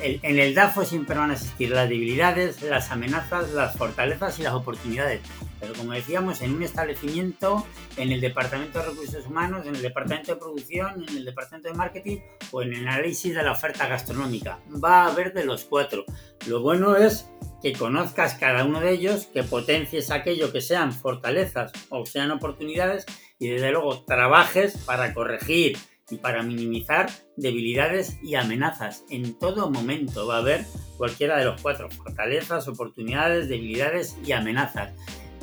en 0.00 0.38
el 0.38 0.54
DAFO 0.54 0.84
siempre 0.84 1.16
van 1.16 1.30
a 1.30 1.34
existir 1.34 1.70
las 1.70 1.88
debilidades, 1.88 2.62
las 2.62 2.90
amenazas, 2.90 3.50
las 3.52 3.76
fortalezas 3.76 4.38
y 4.38 4.42
las 4.42 4.54
oportunidades. 4.54 5.20
Pero 5.60 5.74
como 5.74 5.92
decíamos, 5.92 6.40
en 6.40 6.54
un 6.54 6.62
establecimiento, 6.62 7.66
en 7.96 8.12
el 8.12 8.20
departamento 8.20 8.78
de 8.78 8.86
recursos 8.86 9.26
humanos, 9.26 9.66
en 9.66 9.74
el 9.74 9.82
departamento 9.82 10.34
de 10.34 10.40
producción, 10.40 11.04
en 11.08 11.16
el 11.16 11.24
departamento 11.24 11.68
de 11.68 11.74
marketing 11.74 12.18
o 12.50 12.62
en 12.62 12.74
el 12.74 12.88
análisis 12.88 13.34
de 13.34 13.42
la 13.42 13.52
oferta 13.52 13.86
gastronómica, 13.86 14.58
va 14.82 15.02
a 15.02 15.12
haber 15.12 15.32
de 15.32 15.44
los 15.44 15.64
cuatro. 15.64 16.04
Lo 16.46 16.60
bueno 16.60 16.96
es 16.96 17.28
que 17.62 17.72
conozcas 17.72 18.34
cada 18.34 18.64
uno 18.64 18.80
de 18.80 18.92
ellos, 18.92 19.26
que 19.26 19.42
potencies 19.42 20.10
aquello 20.10 20.52
que 20.52 20.60
sean 20.60 20.92
fortalezas 20.92 21.72
o 21.88 22.06
sean 22.06 22.30
oportunidades 22.30 23.06
y 23.38 23.48
desde 23.48 23.72
luego 23.72 24.04
trabajes 24.04 24.78
para 24.86 25.14
corregir 25.14 25.76
y 26.10 26.16
para 26.16 26.42
minimizar 26.42 27.10
debilidades 27.36 28.18
y 28.22 28.34
amenazas. 28.34 29.04
En 29.10 29.38
todo 29.38 29.70
momento 29.70 30.26
va 30.26 30.36
a 30.36 30.40
haber 30.40 30.64
cualquiera 30.96 31.38
de 31.38 31.44
los 31.44 31.60
cuatro, 31.60 31.90
fortalezas, 31.90 32.68
oportunidades, 32.68 33.48
debilidades 33.48 34.16
y 34.24 34.32
amenazas. 34.32 34.94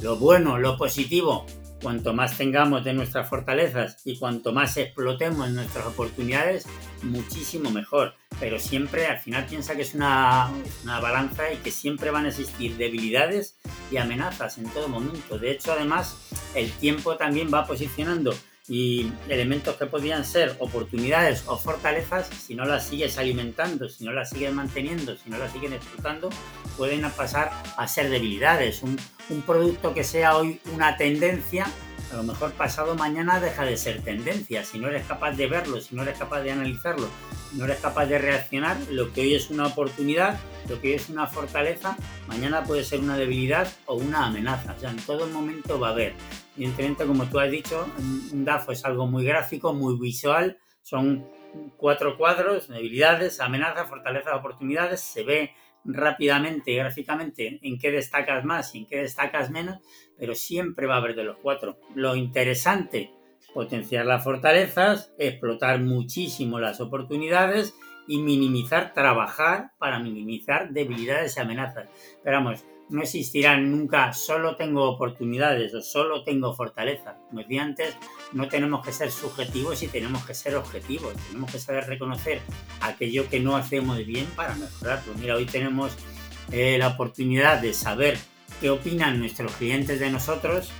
Lo 0.01 0.17
bueno, 0.17 0.57
lo 0.57 0.77
positivo, 0.77 1.45
cuanto 1.81 2.13
más 2.13 2.37
tengamos 2.37 2.83
de 2.83 2.93
nuestras 2.93 3.29
fortalezas 3.29 4.01
y 4.05 4.17
cuanto 4.17 4.51
más 4.51 4.75
explotemos 4.77 5.49
nuestras 5.51 5.85
oportunidades, 5.85 6.65
muchísimo 7.03 7.69
mejor. 7.69 8.15
Pero 8.39 8.59
siempre 8.59 9.07
al 9.07 9.19
final 9.19 9.45
piensa 9.45 9.75
que 9.75 9.83
es 9.83 9.93
una, 9.93 10.51
una, 10.83 10.99
balanza 10.99 11.51
y 11.53 11.57
que 11.57 11.71
siempre 11.71 12.11
van 12.11 12.25
a 12.25 12.29
existir 12.29 12.75
debilidades 12.75 13.55
y 13.91 13.97
amenazas 13.97 14.57
en 14.57 14.69
todo 14.69 14.87
momento. 14.87 15.39
De 15.39 15.51
hecho, 15.51 15.71
además, 15.71 16.17
el 16.53 16.71
tiempo 16.71 17.15
también 17.15 17.49
va 17.53 17.65
posicionando 17.65 18.35
y 18.67 19.11
elementos 19.29 19.75
que 19.75 19.85
podrían 19.85 20.25
ser 20.25 20.55
oportunidades 20.59 21.43
o 21.45 21.57
fortalezas, 21.57 22.27
si 22.27 22.55
no 22.55 22.65
las 22.65 22.87
sigues 22.87 23.17
alimentando, 23.17 23.89
si 23.89 24.03
no 24.05 24.11
las 24.11 24.31
sigues 24.31 24.51
manteniendo, 24.53 25.15
si 25.15 25.29
no 25.29 25.37
las 25.37 25.51
sigues 25.51 25.71
explotando, 25.71 26.29
pueden 26.75 27.07
pasar 27.11 27.51
a 27.77 27.87
ser 27.87 28.09
debilidades. 28.09 28.81
Un, 28.81 28.99
un 29.29 29.41
producto 29.43 29.93
que 29.93 30.03
sea 30.03 30.35
hoy 30.37 30.59
una 30.73 30.97
tendencia, 30.97 31.67
a 32.11 32.17
lo 32.17 32.23
mejor 32.23 32.51
pasado 32.53 32.95
mañana 32.95 33.39
deja 33.39 33.63
de 33.63 33.77
ser 33.77 34.01
tendencia. 34.01 34.63
Si 34.63 34.79
no 34.79 34.87
eres 34.87 35.05
capaz 35.05 35.31
de 35.33 35.47
verlo, 35.47 35.81
si 35.81 35.95
no 35.95 36.03
eres 36.03 36.17
capaz 36.17 36.41
de 36.41 36.51
analizarlo, 36.51 37.07
no 37.53 37.65
eres 37.65 37.79
capaz 37.79 38.05
de 38.05 38.17
reaccionar, 38.19 38.77
lo 38.89 39.11
que 39.13 39.21
hoy 39.21 39.35
es 39.35 39.49
una 39.49 39.67
oportunidad, 39.67 40.39
lo 40.69 40.79
que 40.81 40.89
hoy 40.89 40.93
es 40.95 41.09
una 41.09 41.27
fortaleza, 41.27 41.97
mañana 42.27 42.63
puede 42.63 42.83
ser 42.83 42.99
una 42.99 43.17
debilidad 43.17 43.67
o 43.85 43.95
una 43.95 44.25
amenaza. 44.25 44.73
O 44.73 44.79
sea, 44.79 44.91
en 44.91 44.97
todo 44.97 45.27
momento 45.27 45.79
va 45.79 45.89
a 45.89 45.91
haber. 45.91 46.13
Evidentemente, 46.55 47.05
como 47.05 47.25
tú 47.25 47.39
has 47.39 47.51
dicho, 47.51 47.87
un 48.31 48.45
DAFO 48.45 48.71
es 48.71 48.85
algo 48.85 49.07
muy 49.07 49.25
gráfico, 49.25 49.73
muy 49.73 49.97
visual, 49.97 50.57
son 50.81 51.25
cuatro 51.77 52.17
cuadros, 52.17 52.67
debilidades, 52.67 53.39
amenazas, 53.39 53.89
fortalezas, 53.89 54.33
oportunidades, 54.33 55.01
se 55.01 55.23
ve 55.23 55.51
rápidamente 55.85 56.71
y 56.71 56.75
gráficamente 56.75 57.59
en 57.61 57.77
qué 57.77 57.91
destacas 57.91 58.43
más 58.43 58.73
y 58.75 58.79
en 58.79 58.87
qué 58.87 58.97
destacas 58.97 59.49
menos, 59.49 59.79
pero 60.17 60.35
siempre 60.35 60.87
va 60.87 60.95
a 60.95 60.97
haber 60.97 61.15
de 61.15 61.23
los 61.23 61.37
cuatro. 61.37 61.77
Lo 61.93 62.15
interesante, 62.15 63.11
potenciar 63.53 64.05
las 64.05 64.23
fortalezas, 64.23 65.13
explotar 65.17 65.79
muchísimo 65.79 66.59
las 66.59 66.81
oportunidades 66.81 67.75
y 68.07 68.21
minimizar, 68.21 68.93
trabajar 68.93 69.71
para 69.77 69.99
minimizar 69.99 70.71
debilidades 70.71 71.37
y 71.37 71.39
amenazas. 71.39 71.89
Pero 72.23 72.37
vamos, 72.37 72.65
no 72.89 73.01
existirán 73.01 73.71
nunca 73.71 74.13
solo 74.13 74.55
tengo 74.55 74.83
oportunidades 74.89 75.73
o 75.73 75.81
solo 75.81 76.23
tengo 76.23 76.53
fortaleza. 76.55 77.17
Como 77.27 77.41
decía 77.41 77.63
antes, 77.63 77.95
no 78.33 78.47
tenemos 78.47 78.85
que 78.85 78.91
ser 78.91 79.11
subjetivos 79.11 79.81
y 79.83 79.87
tenemos 79.87 80.25
que 80.25 80.33
ser 80.33 80.55
objetivos. 80.55 81.13
Tenemos 81.27 81.51
que 81.51 81.59
saber 81.59 81.85
reconocer 81.87 82.41
aquello 82.81 83.29
que 83.29 83.39
no 83.39 83.55
hacemos 83.55 83.97
bien 84.05 84.27
para 84.35 84.55
mejorarlo. 84.55 85.13
Mira, 85.19 85.35
hoy 85.35 85.45
tenemos 85.45 85.95
eh, 86.51 86.77
la 86.77 86.89
oportunidad 86.89 87.61
de 87.61 87.73
saber 87.73 88.17
qué 88.61 88.69
opinan 88.69 89.19
nuestros 89.19 89.51
clientes 89.53 89.99
de 89.99 90.09
nosotros. 90.09 90.71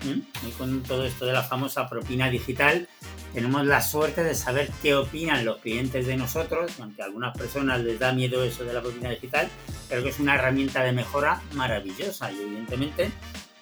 Y 0.48 0.52
con 0.52 0.84
todo 0.84 1.06
esto 1.06 1.26
de 1.26 1.34
la 1.34 1.44
famosa 1.44 1.90
propina 1.90 2.30
digital, 2.30 2.88
tenemos 3.36 3.65
la 3.65 3.82
suerte 3.82 4.24
de 4.24 4.34
saber 4.34 4.72
qué 4.82 4.96
opinan 4.96 5.44
los 5.44 5.58
clientes 5.58 6.08
de 6.08 6.15
nosotros, 6.15 6.72
aunque 6.80 7.01
a 7.01 7.06
algunas 7.06 7.38
personas 7.38 7.82
les 7.82 8.00
da 8.00 8.13
miedo 8.13 8.42
eso 8.46 8.63
de 8.63 8.72
la 8.74 8.82
propina 8.82 9.10
digital, 9.10 9.50
creo 9.89 10.01
que 10.01 10.10
es 10.10 10.20
una 10.22 10.36
herramienta 10.36 10.82
de 10.84 10.94
mejora 10.94 11.42
maravillosa 11.51 12.32
y 12.32 12.42
evidentemente 12.42 13.12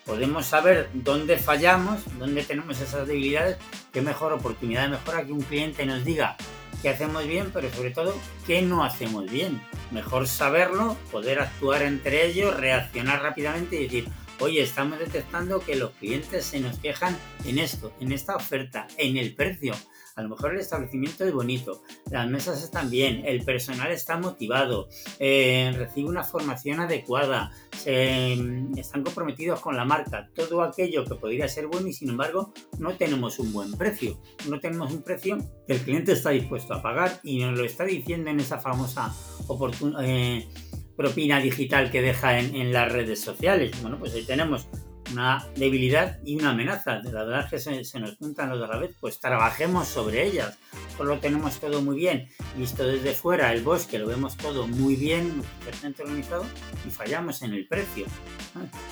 podemos 0.06 0.46
saber 0.46 0.90
dónde 0.94 1.38
fallamos, 1.38 2.02
dónde 2.20 2.44
tenemos 2.44 2.80
esas 2.80 3.08
debilidades, 3.08 3.58
qué 3.92 4.02
mejor 4.02 4.32
oportunidad 4.34 4.84
de 4.84 4.90
mejora 4.90 5.26
que 5.26 5.32
un 5.32 5.42
cliente 5.42 5.88
nos 5.88 6.06
diga 6.06 6.38
qué 6.84 6.90
hacemos 6.90 7.26
bien, 7.26 7.50
pero 7.52 7.72
sobre 7.74 7.90
todo 7.90 8.16
qué 8.46 8.62
no 8.62 8.84
hacemos 8.84 9.26
bien. 9.32 9.60
Mejor 9.90 10.28
saberlo, 10.28 10.98
poder 11.12 11.40
actuar 11.40 11.82
entre 11.82 12.28
ellos, 12.28 12.56
reaccionar 12.56 13.24
rápidamente 13.24 13.78
y 13.78 13.84
decir, 13.86 14.08
oye, 14.40 14.62
estamos 14.62 15.00
detectando 15.00 15.60
que 15.60 15.76
los 15.76 15.92
clientes 15.92 16.46
se 16.46 16.60
nos 16.60 16.78
quejan 16.80 17.18
en 17.46 17.60
esto, 17.60 17.94
en 18.00 18.12
esta 18.12 18.36
oferta, 18.36 18.88
en 18.98 19.18
el 19.18 19.36
precio. 19.36 19.74
A 20.16 20.22
lo 20.22 20.30
mejor 20.30 20.54
el 20.54 20.60
establecimiento 20.60 21.26
es 21.26 21.34
bonito, 21.34 21.82
las 22.12 22.30
mesas 22.30 22.64
están 22.64 22.92
bien, 22.92 23.24
el 23.26 23.44
personal 23.44 23.92
está 23.92 24.16
motivado, 24.18 24.88
eh, 25.18 25.74
recibe 25.76 26.08
una 26.08 26.24
formación 26.24 26.80
adecuada, 26.80 27.52
mm, 27.88 28.78
están 28.78 29.02
comprometidos 29.04 29.60
con 29.60 29.76
la 29.76 29.86
marca, 29.86 30.30
todo 30.36 30.62
aquello 30.62 31.04
que 31.04 31.16
podría 31.16 31.48
ser 31.48 31.66
bueno 31.66 31.88
y 31.88 31.94
sin 31.94 32.10
embargo 32.10 32.54
no 32.78 32.96
tenemos 32.96 33.40
un 33.40 33.52
buen 33.52 33.74
precio, 33.74 34.22
no 34.48 34.60
tenemos 34.60 34.94
un 34.94 35.02
precio 35.02 35.38
que 35.66 35.74
el 35.74 35.80
cliente 35.80 36.12
está 36.12 36.30
dispuesto 36.30 36.76
a 36.76 36.84
pagar 36.84 37.20
y 37.24 37.40
nos 37.40 37.58
lo 37.58 37.66
está 37.66 37.84
diciendo 37.84 38.30
en 38.30 38.40
esa 38.40 38.60
famosa 38.60 39.12
oportunidad. 39.48 40.04
Eh, 40.06 40.48
propina 40.96 41.40
digital 41.40 41.92
que 41.92 42.02
deja 42.02 42.40
en, 42.40 42.74
las 42.74 42.92
redes 42.92 43.22
sociales. 43.22 43.72
Bueno, 43.82 43.98
pues 44.00 44.14
ahí 44.14 44.24
tenemos 44.24 44.68
una 45.12 45.48
debilidad 45.56 46.20
y 46.26 46.36
una 46.36 46.52
amenaza. 46.52 47.02
La 47.04 47.24
verdad 47.24 47.46
es 47.46 47.50
que 47.50 47.60
se, 47.60 47.84
se, 47.84 48.00
nos 48.00 48.16
juntan 48.18 48.50
los 48.50 48.62
a 48.62 48.68
la 48.68 48.78
vez, 48.78 48.96
pues 49.00 49.20
trabajemos 49.20 49.88
sobre 49.88 50.26
ellas. 50.26 50.58
Solo 50.98 51.20
tenemos 51.20 51.60
todo 51.60 51.82
muy 51.82 51.98
bien 51.98 52.30
visto 52.58 52.86
desde 52.86 53.14
fuera, 53.14 53.52
el 53.52 53.64
bosque 53.64 53.98
lo 53.98 54.08
vemos 54.08 54.38
todo 54.38 54.68
muy 54.68 54.96
bien, 54.96 55.42
perfectamente 55.64 56.04
organizado 56.04 56.46
y 56.88 56.92
fallamos 56.92 57.42
en 57.42 57.54
el 57.54 57.68
precio. 57.68 58.06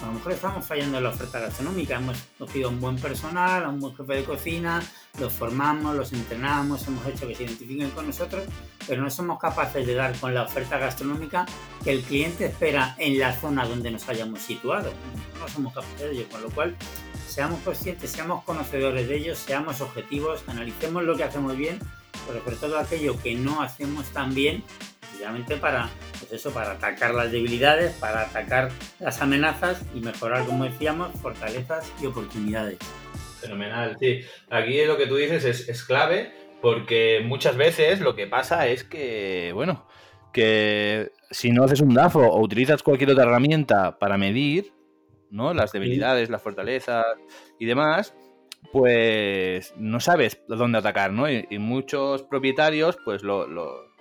A 0.02 0.06
lo 0.08 0.14
mejor 0.14 0.32
estamos 0.32 0.66
fallando 0.66 0.98
en 0.98 1.04
la 1.04 1.10
oferta 1.10 1.40
gastronómica, 1.40 1.98
hemos 1.98 2.18
cogido 2.38 2.70
un 2.70 2.80
buen 2.80 2.96
personal, 2.98 3.64
a 3.64 3.70
un 3.70 3.80
buen 3.80 3.96
jefe 3.96 4.14
de 4.14 4.24
cocina, 4.24 4.82
los 5.20 5.34
formamos, 5.34 5.96
los 5.96 6.14
entrenamos, 6.14 6.88
hemos 6.88 7.06
hecho 7.06 7.28
que 7.28 7.36
se 7.36 7.44
identifiquen 7.44 7.90
con 7.92 8.08
nosotros, 8.08 8.44
pero 8.88 9.02
no 9.02 9.10
somos 9.10 9.40
capaces 9.40 9.86
de 9.86 9.94
dar 9.94 10.18
con 10.20 10.34
la 10.34 10.44
oferta 10.44 10.78
gastronómica 10.78 11.46
que 11.84 11.92
el 11.92 12.02
cliente 12.02 12.46
espera 12.46 12.96
en 12.98 13.20
la 13.20 13.34
zona 13.34 13.66
donde 13.66 13.92
nos 13.92 14.08
hayamos 14.10 14.42
situado. 14.42 14.92
No 15.40 15.48
somos 15.48 15.74
capaces 15.74 16.00
de 16.00 16.12
ello, 16.12 16.26
con 16.32 16.42
lo 16.42 16.50
cual 16.50 16.76
seamos 17.28 17.60
conscientes, 17.62 18.12
seamos 18.12 18.44
conocedores 18.44 19.08
de 19.08 19.18
ellos, 19.18 19.38
seamos 19.38 19.82
objetivos, 19.82 20.44
analicemos 20.48 21.04
lo 21.04 21.16
que 21.16 21.24
hacemos 21.24 21.56
bien 21.56 21.80
pero 22.28 22.44
sobre 22.44 22.56
todo 22.56 22.80
aquello 22.80 23.22
que 23.22 23.36
no 23.36 23.62
hacemos 23.62 24.06
tan 24.08 24.34
bien, 24.34 24.64
precisamente 25.00 25.58
para, 25.58 25.90
pues 26.20 26.32
eso, 26.34 26.52
para 26.52 26.72
atacar 26.72 27.14
las 27.14 27.32
debilidades, 27.32 27.94
para 27.94 28.22
atacar 28.22 28.72
las 29.00 29.22
amenazas 29.22 29.82
y 29.94 30.00
mejorar, 30.00 30.46
como 30.46 30.66
decíamos, 30.66 31.12
fortalezas 31.22 31.86
y 32.02 32.06
oportunidades. 32.06 32.78
Fenomenal, 33.42 33.98
sí. 34.00 34.22
Aquí 34.50 34.86
lo 34.86 34.98
que 34.98 35.08
tú 35.08 35.16
dices 35.16 35.44
es, 35.46 35.68
es 35.68 35.84
clave 35.84 36.32
porque 36.62 37.22
muchas 37.26 37.58
veces 37.58 38.00
lo 38.00 38.16
que 38.16 38.28
pasa 38.28 38.68
es 38.68 38.84
que, 38.84 39.52
bueno, 39.54 39.88
que 40.32 41.12
si 41.30 41.52
no 41.52 41.64
haces 41.64 41.82
un 41.82 41.94
DAFO 41.94 42.20
o 42.20 42.42
utilizas 42.42 42.84
cualquier 42.84 43.12
otra 43.12 43.24
herramienta 43.24 43.98
para 43.98 44.18
medir, 44.18 44.72
¿no? 45.30 45.54
Las 45.54 45.72
debilidades, 45.72 46.30
las 46.30 46.42
fortalezas 46.42 47.06
y 47.60 47.66
demás, 47.66 48.16
pues 48.72 49.74
no 49.78 50.00
sabes 50.00 50.42
dónde 50.48 50.78
atacar, 50.78 51.12
¿no? 51.12 51.30
Y, 51.30 51.46
muchos 51.58 52.24
propietarios, 52.24 52.98
pues 53.04 53.24
lo, 53.24 53.48
lo, 53.48 53.92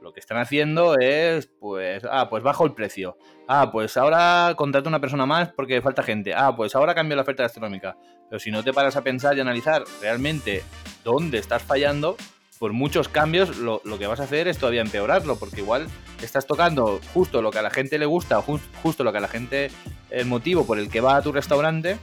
lo, 0.00 0.12
que 0.12 0.20
están 0.20 0.38
haciendo 0.38 0.98
es, 0.98 1.46
pues, 1.46 2.04
ah, 2.10 2.28
pues 2.30 2.42
bajo 2.42 2.64
el 2.64 2.74
precio. 2.74 3.16
Ah, 3.48 3.70
pues 3.72 3.96
ahora 3.96 4.54
contrato 4.56 4.88
una 4.88 5.00
persona 5.00 5.26
más 5.26 5.52
porque 5.52 5.80
falta 5.82 6.02
gente. 6.02 6.34
Ah, 6.34 6.54
pues 6.56 6.74
ahora 6.74 6.94
cambio 6.94 7.16
la 7.16 7.22
oferta 7.22 7.42
gastronómica. 7.42 7.96
Pero 8.28 8.38
si 8.38 8.50
no 8.50 8.62
te 8.62 8.72
paras 8.72 8.96
a 8.96 9.02
pensar 9.02 9.36
y 9.36 9.40
analizar 9.40 9.84
realmente 10.00 10.62
dónde 11.04 11.38
estás 11.38 11.62
fallando, 11.62 12.16
por 12.58 12.72
muchos 12.72 13.08
cambios 13.08 13.58
lo, 13.58 13.80
que 13.98 14.06
vas 14.06 14.20
a 14.20 14.24
hacer 14.24 14.48
es 14.48 14.58
todavía 14.58 14.80
empeorarlo, 14.80 15.36
porque 15.36 15.60
igual 15.60 15.86
estás 16.22 16.46
tocando 16.46 17.00
justo 17.12 17.42
lo 17.42 17.50
que 17.50 17.58
a 17.58 17.62
la 17.62 17.70
gente 17.70 17.98
le 17.98 18.06
gusta, 18.06 18.42
justo 18.42 19.04
lo 19.04 19.12
que 19.12 19.18
a 19.18 19.20
la 19.20 19.28
gente, 19.28 19.70
el 20.10 20.26
motivo 20.26 20.66
por 20.66 20.78
el 20.78 20.88
que 20.88 21.00
va 21.00 21.16
a 21.16 21.22
tu 21.22 21.32
restaurante, 21.32 21.98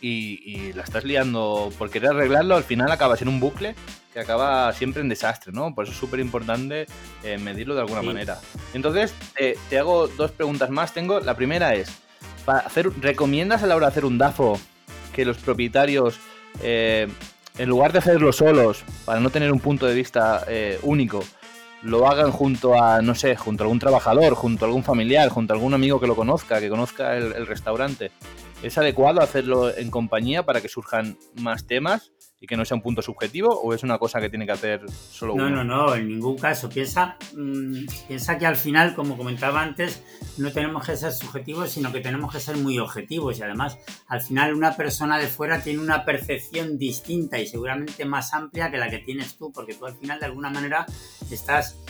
y, 0.00 0.72
la 0.72 0.82
estás 0.82 1.04
liando 1.04 1.72
por 1.78 1.90
querer 1.90 2.10
arreglarlo, 2.10 2.56
al 2.56 2.64
final 2.64 2.90
acabas 2.90 3.22
en 3.22 3.28
un 3.28 3.40
bucle 3.40 3.74
que 4.12 4.20
acaba 4.20 4.72
siempre 4.72 5.02
en 5.02 5.08
desastre, 5.08 5.52
¿no? 5.52 5.74
Por 5.74 5.84
eso 5.84 5.92
es 5.92 5.98
súper 5.98 6.20
importante 6.20 6.86
eh, 7.22 7.38
medirlo 7.38 7.74
de 7.74 7.80
alguna 7.82 8.02
manera. 8.02 8.38
Entonces, 8.74 9.14
te 9.68 9.78
hago 9.78 10.08
dos 10.08 10.30
preguntas 10.30 10.70
más. 10.70 10.94
Tengo, 10.94 11.20
la 11.20 11.34
primera 11.34 11.74
es, 11.74 11.90
para 12.44 12.60
hacer, 12.60 12.90
¿recomiendas 13.00 13.62
a 13.62 13.66
la 13.66 13.76
hora 13.76 13.86
de 13.86 13.90
hacer 13.90 14.04
un 14.04 14.18
DAFO 14.18 14.58
que 15.12 15.24
los 15.24 15.36
propietarios 15.38 16.18
eh, 16.62 17.08
en 17.58 17.68
lugar 17.68 17.92
de 17.92 17.98
hacerlo 17.98 18.32
solos, 18.32 18.84
para 19.04 19.20
no 19.20 19.30
tener 19.30 19.52
un 19.52 19.60
punto 19.60 19.86
de 19.86 19.94
vista 19.94 20.44
eh, 20.48 20.78
único, 20.82 21.24
lo 21.82 22.08
hagan 22.08 22.30
junto 22.30 22.80
a, 22.80 23.02
no 23.02 23.14
sé, 23.14 23.36
junto 23.36 23.62
a 23.62 23.64
algún 23.64 23.78
trabajador, 23.78 24.34
junto 24.34 24.64
a 24.64 24.68
algún 24.68 24.84
familiar, 24.84 25.28
junto 25.28 25.52
a 25.52 25.56
algún 25.56 25.74
amigo 25.74 26.00
que 26.00 26.06
lo 26.06 26.16
conozca, 26.16 26.60
que 26.60 26.68
conozca 26.68 27.16
el 27.16 27.46
restaurante. 27.46 28.10
¿Es 28.62 28.76
adecuado 28.76 29.20
hacerlo 29.20 29.76
en 29.76 29.90
compañía 29.90 30.44
para 30.44 30.60
que 30.60 30.68
surjan 30.68 31.16
más 31.34 31.66
temas? 31.66 32.12
y 32.40 32.46
que 32.46 32.56
no 32.56 32.64
sea 32.64 32.76
un 32.76 32.82
punto 32.82 33.02
subjetivo 33.02 33.48
o 33.48 33.74
es 33.74 33.82
una 33.82 33.98
cosa 33.98 34.20
que 34.20 34.30
tiene 34.30 34.46
que 34.46 34.52
hacer 34.52 34.88
solo 34.90 35.34
uno? 35.34 35.50
No, 35.50 35.64
no, 35.64 35.86
no, 35.86 35.94
en 35.94 36.08
ningún 36.08 36.38
caso. 36.38 36.68
Piensa, 36.68 37.16
mm, 37.34 37.86
piensa 38.06 38.38
que 38.38 38.46
al 38.46 38.56
final, 38.56 38.94
como 38.94 39.16
comentaba 39.16 39.60
antes, 39.60 40.02
no 40.36 40.52
tenemos 40.52 40.86
que 40.86 40.96
ser 40.96 41.12
subjetivos, 41.12 41.70
sino 41.70 41.92
que 41.92 42.00
tenemos 42.00 42.32
que 42.32 42.40
ser 42.40 42.56
muy 42.56 42.78
objetivos 42.78 43.38
y 43.38 43.42
además 43.42 43.78
al 44.06 44.20
final 44.20 44.54
una 44.54 44.76
persona 44.76 45.18
de 45.18 45.26
fuera 45.26 45.62
tiene 45.62 45.80
una 45.80 46.04
percepción 46.04 46.78
distinta 46.78 47.38
y 47.40 47.46
seguramente 47.46 48.04
más 48.04 48.32
amplia 48.32 48.70
que 48.70 48.78
la 48.78 48.88
que 48.88 48.98
tienes 48.98 49.36
tú, 49.36 49.50
porque 49.52 49.74
tú 49.74 49.86
al 49.86 49.96
final 49.96 50.20
de 50.20 50.26
alguna 50.26 50.50
manera 50.50 50.86
estás 51.30 51.80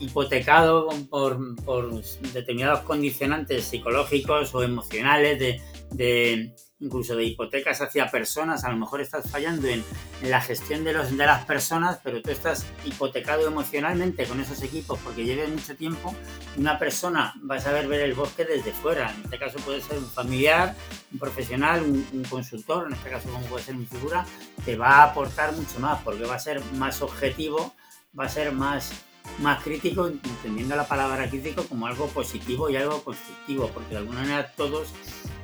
hipotecado 0.00 0.88
por, 1.10 1.56
por 1.64 2.02
determinados 2.32 2.80
condicionantes 2.80 3.64
psicológicos 3.64 4.54
o 4.54 4.62
emocionales 4.62 5.38
de, 5.38 5.60
de 5.90 6.54
incluso 6.80 7.16
de 7.16 7.24
hipotecas 7.24 7.80
hacia 7.80 8.08
personas, 8.08 8.64
a 8.64 8.70
lo 8.70 8.76
mejor 8.76 9.00
estás 9.00 9.28
fallando 9.30 9.66
en, 9.66 9.82
la 10.22 10.40
gestión 10.40 10.84
de, 10.84 10.92
los, 10.92 11.16
de 11.16 11.26
las 11.26 11.44
personas, 11.44 12.00
pero 12.02 12.22
tú 12.22 12.30
estás 12.30 12.66
hipotecado 12.84 13.46
emocionalmente 13.46 14.26
con 14.26 14.40
esos 14.40 14.62
equipos 14.62 14.98
porque 15.04 15.24
lleves 15.24 15.48
mucho 15.48 15.76
tiempo. 15.76 16.14
Una 16.56 16.78
persona 16.78 17.34
va 17.48 17.56
a 17.56 17.60
saber 17.60 17.86
ver 17.86 18.00
el 18.00 18.14
bosque 18.14 18.44
desde 18.44 18.72
fuera, 18.72 19.12
en 19.12 19.24
este 19.24 19.38
caso 19.38 19.58
puede 19.60 19.80
ser 19.80 19.98
un 19.98 20.06
familiar, 20.06 20.74
un 21.12 21.18
profesional, 21.18 21.82
un, 21.82 22.24
consultor, 22.28 22.86
en 22.86 22.94
este 22.94 23.10
caso 23.10 23.28
como 23.28 23.44
puede 23.46 23.64
ser 23.64 23.76
mi 23.76 23.86
figura, 23.86 24.26
te 24.64 24.76
va 24.76 24.96
a 24.96 25.04
aportar 25.04 25.52
mucho 25.52 25.78
más 25.80 26.00
porque 26.02 26.24
va 26.24 26.34
a 26.34 26.40
ser 26.40 26.62
más 26.74 27.00
objetivo, 27.02 27.74
va 28.18 28.24
a 28.24 28.28
ser 28.28 28.52
más 28.52 28.92
más 29.40 29.62
crítico, 29.62 30.06
entendiendo 30.06 30.74
la 30.74 30.88
palabra 30.88 31.28
crítico 31.28 31.62
como 31.64 31.86
algo 31.86 32.06
positivo 32.08 32.70
y 32.70 32.76
algo 32.76 33.04
constructivo, 33.04 33.68
porque 33.68 33.90
de 33.90 33.98
alguna 33.98 34.20
manera 34.20 34.52
todos 34.56 34.88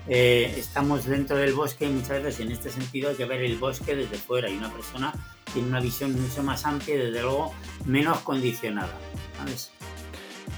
eh, 0.08 0.54
estamos 0.56 1.06
dentro 1.06 1.36
del 1.36 1.54
bosque 1.54 1.88
muchas 1.88 2.22
veces 2.22 2.40
en 2.40 2.52
este 2.52 2.70
sentido 2.70 3.10
hay 3.10 3.16
que 3.16 3.24
ver 3.24 3.42
el 3.42 3.56
bosque 3.56 3.96
desde 3.96 4.16
fuera 4.16 4.50
y 4.50 4.56
una 4.56 4.70
persona 4.70 5.12
tiene 5.52 5.68
una 5.68 5.80
visión 5.80 6.20
mucho 6.20 6.42
más 6.42 6.66
amplia 6.66 6.96
y 6.96 6.98
desde 6.98 7.22
luego 7.22 7.54
menos 7.86 8.18
condicionada. 8.20 8.92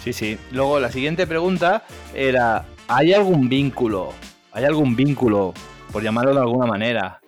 Sí, 0.02 0.12
sí. 0.12 0.38
Luego 0.52 0.80
la 0.80 0.90
siguiente 0.90 1.26
pregunta 1.26 1.84
era, 2.14 2.64
¿hay 2.88 3.12
algún 3.12 3.48
vínculo? 3.48 4.12
¿Hay 4.52 4.64
algún 4.64 4.96
vínculo, 4.96 5.52
por 5.92 6.02
llamarlo 6.02 6.32
de 6.32 6.40
alguna 6.40 6.66
manera, 6.66 7.20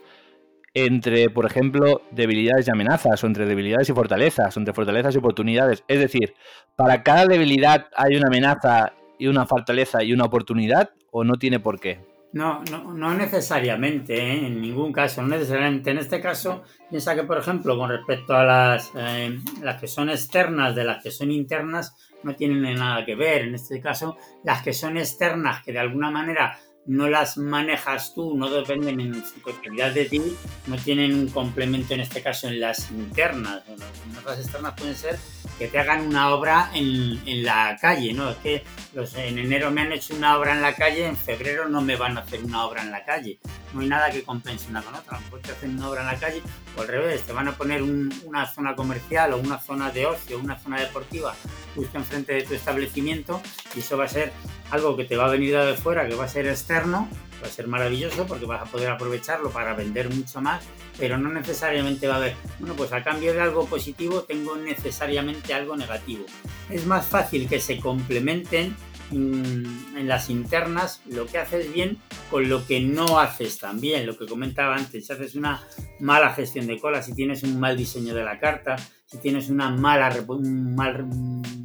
entre, 0.75 1.29
por 1.29 1.45
ejemplo, 1.45 2.03
debilidades 2.11 2.69
y 2.69 2.71
amenazas, 2.71 3.23
o 3.23 3.27
entre 3.27 3.47
debilidades 3.47 3.89
y 3.91 3.93
fortalezas, 3.93 4.57
o 4.57 4.61
entre 4.61 4.75
fortalezas 4.75 5.15
y 5.15 5.19
oportunidades? 5.19 5.85
Es 5.89 5.99
decir, 5.99 6.35
¿para 6.75 7.03
cada 7.03 7.27
debilidad 7.27 7.87
hay 7.97 8.17
una 8.17 8.29
amenaza 8.29 8.93
y 9.19 9.27
una 9.27 9.47
fortaleza 9.47 10.03
y 10.03 10.13
una 10.13 10.25
oportunidad 10.25 10.91
o 11.11 11.25
no 11.25 11.35
tiene 11.35 11.61
por 11.61 11.81
qué? 11.81 12.01
No, 12.31 12.63
no, 12.71 12.93
no 12.93 13.15
necesariamente, 13.15 14.15
¿eh? 14.15 14.47
en 14.47 14.61
ningún 14.61 14.93
caso, 14.93 15.23
no 15.23 15.29
necesariamente. 15.29 15.91
En 15.91 15.99
este 15.99 16.21
caso, 16.21 16.63
piensa 16.91 17.15
que, 17.15 17.25
por 17.25 17.39
ejemplo, 17.39 17.77
con 17.79 17.89
respecto 17.89 18.35
a 18.37 18.45
las, 18.45 18.93
eh, 18.97 19.39
las 19.63 19.81
que 19.81 19.89
son 19.89 20.11
externas 20.11 20.75
de 20.75 20.85
las 20.85 21.03
que 21.03 21.11
son 21.11 21.31
internas, 21.31 21.97
no 22.23 22.35
tienen 22.35 22.75
nada 22.75 23.05
que 23.07 23.15
ver. 23.15 23.43
En 23.43 23.55
este 23.55 23.81
caso, 23.81 24.19
las 24.45 24.63
que 24.63 24.75
son 24.75 24.99
externas, 24.99 25.65
que 25.65 25.73
de 25.73 25.79
alguna 25.79 26.11
manera 26.11 26.59
no 26.89 27.07
las 27.07 27.37
manejas 27.37 28.15
tú, 28.15 28.35
no 28.35 28.49
dependen 28.49 28.99
en 28.99 29.15
su 29.23 29.41
totalidad 29.41 29.93
de 29.93 30.07
ti, 30.07 30.23
no 30.67 30.77
tienen 30.77 31.15
un 31.15 31.29
complemento 31.29 31.93
en 31.93 32.01
este 32.01 32.23
caso 32.23 32.49
en 32.49 32.61
las 32.61 32.91
internas. 32.91 33.63
las 34.25 34.39
externas 34.39 34.73
pueden 34.75 34.97
ser 34.97 35.19
que 35.59 35.69
te 35.69 35.79
hagan 35.79 36.07
una 36.07 36.31
obra 36.31 36.71
en, 36.73 37.21
en, 37.27 37.45
la 37.45 37.77
calle, 37.79 38.15
¿no? 38.15 38.31
Es 38.31 38.37
que 38.39 38.65
los, 38.95 39.15
en 39.17 39.39
enero 39.39 39.71
me 39.71 39.83
han 39.83 39.93
hecho 39.93 40.17
una 40.17 40.39
obra 40.39 40.53
en 40.53 40.63
la 40.63 40.75
calle, 40.75 41.07
en 41.07 41.17
febrero 41.17 41.69
no 41.69 41.83
me 41.83 41.97
van 41.97 42.17
a 42.17 42.23
hacer 42.23 42.43
una 42.43 42.65
obra 42.65 42.83
en 42.83 42.91
la 42.91 43.05
calle. 43.05 43.39
No 43.73 43.81
hay 43.81 43.89
nada 43.89 44.11
que 44.11 44.23
compense 44.23 44.69
una 44.69 44.83
con 44.83 44.95
otra. 44.95 45.19
A 45.19 45.21
lo 45.31 45.39
te 45.39 45.53
hacen 45.53 45.77
una 45.77 45.89
obra 45.89 46.01
en 46.03 46.07
la 46.07 46.19
calle 46.19 46.43
o 46.77 46.81
al 46.81 46.89
revés, 46.89 47.23
te 47.23 47.33
van 47.33 47.49
a 47.49 47.53
poner 47.53 47.83
una 47.83 48.47
zona 48.47 48.75
comercial 48.75 49.33
o 49.33 49.39
una 49.39 49.59
zona 49.59 49.91
de 49.91 50.07
ocio, 50.07 50.39
una 50.39 50.59
zona 50.59 50.81
deportiva 50.81 51.35
justo 51.75 51.99
enfrente 51.99 52.35
de 52.35 52.43
tu 52.43 52.55
establecimiento 52.55 53.41
y 53.75 53.81
eso 53.81 53.97
va 53.97 54.05
a 54.05 54.09
ser 54.09 54.33
algo 54.71 54.97
que 54.97 55.05
te 55.05 55.17
va 55.17 55.27
a 55.27 55.31
venir 55.31 55.57
de 55.57 55.75
fuera, 55.75 56.07
que 56.09 56.15
va 56.15 56.25
a 56.25 56.29
ser 56.29 56.47
externo, 56.47 57.09
va 57.43 57.47
a 57.47 57.51
ser 57.51 57.69
maravilloso 57.69 58.27
porque 58.27 58.47
vas 58.47 58.63
a 58.63 58.65
poder 58.65 58.91
aprovecharlo 58.91 59.51
para 59.51 59.75
vender 59.75 60.13
mucho 60.13 60.41
más, 60.41 60.63
pero 60.99 61.19
no 61.19 61.31
necesariamente 61.31 62.09
va 62.09 62.15
a 62.15 62.17
haber, 62.19 62.37
bueno, 62.59 62.75
pues 62.75 62.93
a 62.93 63.03
cambio 63.03 63.33
de 63.33 63.41
algo 63.41 63.67
positivo 63.67 64.23
tengo 64.23 64.57
necesariamente 64.57 65.55
algo 65.55 65.77
negativo. 65.77 66.27
Es 66.69 66.87
más 66.87 67.07
fácil 67.07 67.49
que 67.49 67.61
se 67.61 67.79
complementen 67.79 68.77
en 69.11 70.09
las 70.09 70.31
internas 70.31 71.03
lo 71.07 71.27
que 71.27 71.39
haces 71.39 71.73
bien 71.73 71.99
con 72.31 72.49
lo 72.49 72.67
que 72.67 72.81
no 72.81 73.19
haces 73.19 73.59
tan 73.59 73.81
bien, 73.81 74.07
lo 74.07 74.17
que 74.17 74.27
comentaba 74.27 74.77
antes, 74.77 75.07
si 75.07 75.13
haces 75.13 75.35
una 75.35 75.63
mala 76.01 76.33
gestión 76.35 76.67
de 76.67 76.79
cola, 76.79 77.03
si 77.03 77.15
tienes 77.15 77.43
un 77.43 77.59
mal 77.59 77.77
diseño 77.77 78.15
de 78.15 78.25
la 78.25 78.39
carta, 78.39 78.77
si 79.07 79.19
tienes 79.19 79.49
una 79.49 79.71
mala 79.71 80.15
mal, 80.29 81.07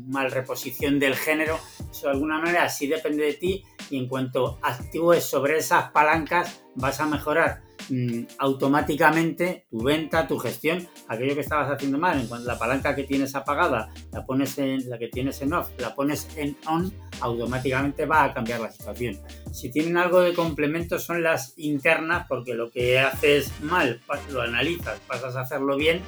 mal 0.07 0.31
reposición 0.31 0.99
del 0.99 1.15
género, 1.15 1.59
eso 1.91 2.07
de 2.07 2.13
alguna 2.13 2.39
manera 2.39 2.69
sí 2.69 2.87
depende 2.87 3.23
de 3.25 3.33
ti 3.33 3.63
y 3.89 3.97
en 3.97 4.07
cuanto 4.07 4.59
actúes 4.61 5.23
sobre 5.23 5.57
esas 5.57 5.91
palancas 5.91 6.63
vas 6.75 6.99
a 6.99 7.05
mejorar 7.05 7.61
mm, 7.89 8.23
automáticamente 8.37 9.65
tu 9.69 9.83
venta, 9.83 10.27
tu 10.27 10.37
gestión, 10.37 10.87
aquello 11.07 11.35
que 11.35 11.41
estabas 11.41 11.71
haciendo 11.71 11.97
mal, 11.97 12.19
en 12.19 12.27
cuanto 12.27 12.47
la 12.47 12.59
palanca 12.59 12.95
que 12.95 13.03
tienes 13.03 13.35
apagada, 13.35 13.91
la 14.11 14.25
pones 14.25 14.57
en 14.57 14.89
la 14.89 14.97
que 14.97 15.07
tienes 15.07 15.41
en 15.41 15.53
off, 15.53 15.69
la 15.77 15.95
pones 15.95 16.27
en 16.37 16.55
on, 16.67 16.93
automáticamente 17.21 18.05
va 18.05 18.25
a 18.25 18.33
cambiar 18.33 18.61
la 18.61 18.71
situación. 18.71 19.19
Si 19.51 19.71
tienen 19.71 19.97
algo 19.97 20.21
de 20.21 20.33
complemento 20.33 20.99
son 20.99 21.23
las 21.23 21.53
internas, 21.57 22.25
porque 22.27 22.53
lo 22.53 22.71
que 22.71 22.99
haces 22.99 23.51
mal, 23.61 24.01
lo 24.31 24.41
analizas, 24.41 24.99
pasas 25.07 25.35
a 25.35 25.41
hacerlo 25.41 25.77
bien, 25.77 26.01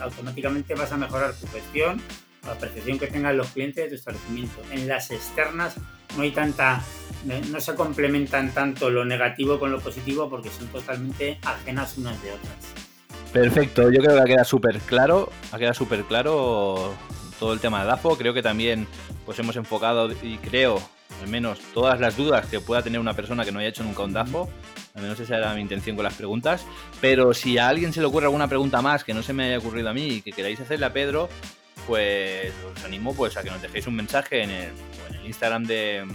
automáticamente 0.00 0.74
vas 0.74 0.92
a 0.92 0.96
mejorar 0.96 1.34
tu 1.34 1.46
gestión, 1.48 2.00
la 2.46 2.54
percepción 2.54 2.98
que 2.98 3.06
tengan 3.06 3.36
los 3.36 3.48
clientes 3.48 3.84
de 3.84 3.90
tu 3.90 3.94
establecimiento. 3.96 4.60
En 4.70 4.88
las 4.88 5.10
externas 5.10 5.76
no 6.16 6.22
hay 6.22 6.30
tanta, 6.30 6.82
no 7.24 7.60
se 7.60 7.74
complementan 7.74 8.52
tanto 8.52 8.90
lo 8.90 9.04
negativo 9.04 9.58
con 9.58 9.70
lo 9.70 9.80
positivo 9.80 10.28
porque 10.28 10.50
son 10.50 10.68
totalmente 10.68 11.38
ajenas 11.44 11.96
unas 11.98 12.22
de 12.22 12.32
otras. 12.32 12.54
Perfecto, 13.32 13.90
yo 13.90 14.00
creo 14.00 14.16
que 14.16 14.20
ha 14.20 14.24
quedado 14.24 14.44
súper 14.44 14.78
claro, 14.80 15.30
ha 15.52 15.58
quedado 15.58 15.74
súper 15.74 16.02
claro 16.04 16.94
todo 17.38 17.52
el 17.52 17.60
tema 17.60 17.80
de 17.80 17.86
DAFO. 17.86 18.16
Creo 18.16 18.34
que 18.34 18.42
también 18.42 18.88
pues 19.24 19.38
hemos 19.38 19.54
enfocado 19.56 20.10
y 20.22 20.36
creo 20.38 20.80
al 21.22 21.28
menos 21.28 21.58
todas 21.74 22.00
las 22.00 22.16
dudas 22.16 22.46
que 22.46 22.60
pueda 22.60 22.82
tener 22.82 23.00
una 23.00 23.14
persona 23.14 23.44
que 23.44 23.52
no 23.52 23.58
haya 23.58 23.68
hecho 23.68 23.84
nunca 23.84 24.02
un 24.02 24.12
DAFO 24.12 24.48
Al 24.94 25.02
menos 25.02 25.20
esa 25.20 25.36
era 25.36 25.54
mi 25.54 25.60
intención 25.60 25.94
con 25.94 26.04
las 26.04 26.14
preguntas. 26.14 26.64
Pero 27.00 27.34
si 27.34 27.58
a 27.58 27.68
alguien 27.68 27.92
se 27.92 28.00
le 28.00 28.06
ocurre 28.06 28.26
alguna 28.26 28.48
pregunta 28.48 28.82
más 28.82 29.04
que 29.04 29.14
no 29.14 29.22
se 29.22 29.32
me 29.32 29.44
haya 29.44 29.58
ocurrido 29.58 29.90
a 29.90 29.94
mí 29.94 30.06
y 30.06 30.22
que 30.22 30.32
queráis 30.32 30.60
hacerle 30.60 30.86
a 30.86 30.92
Pedro, 30.92 31.28
pues 31.90 32.54
os 32.64 32.84
animo 32.84 33.12
pues 33.16 33.36
a 33.36 33.42
que 33.42 33.50
nos 33.50 33.60
dejéis 33.60 33.88
un 33.88 33.96
mensaje 33.96 34.44
en 34.44 34.50
el, 34.50 34.70
en 35.08 35.14
el 35.16 35.26
Instagram 35.26 35.64
de, 35.64 36.06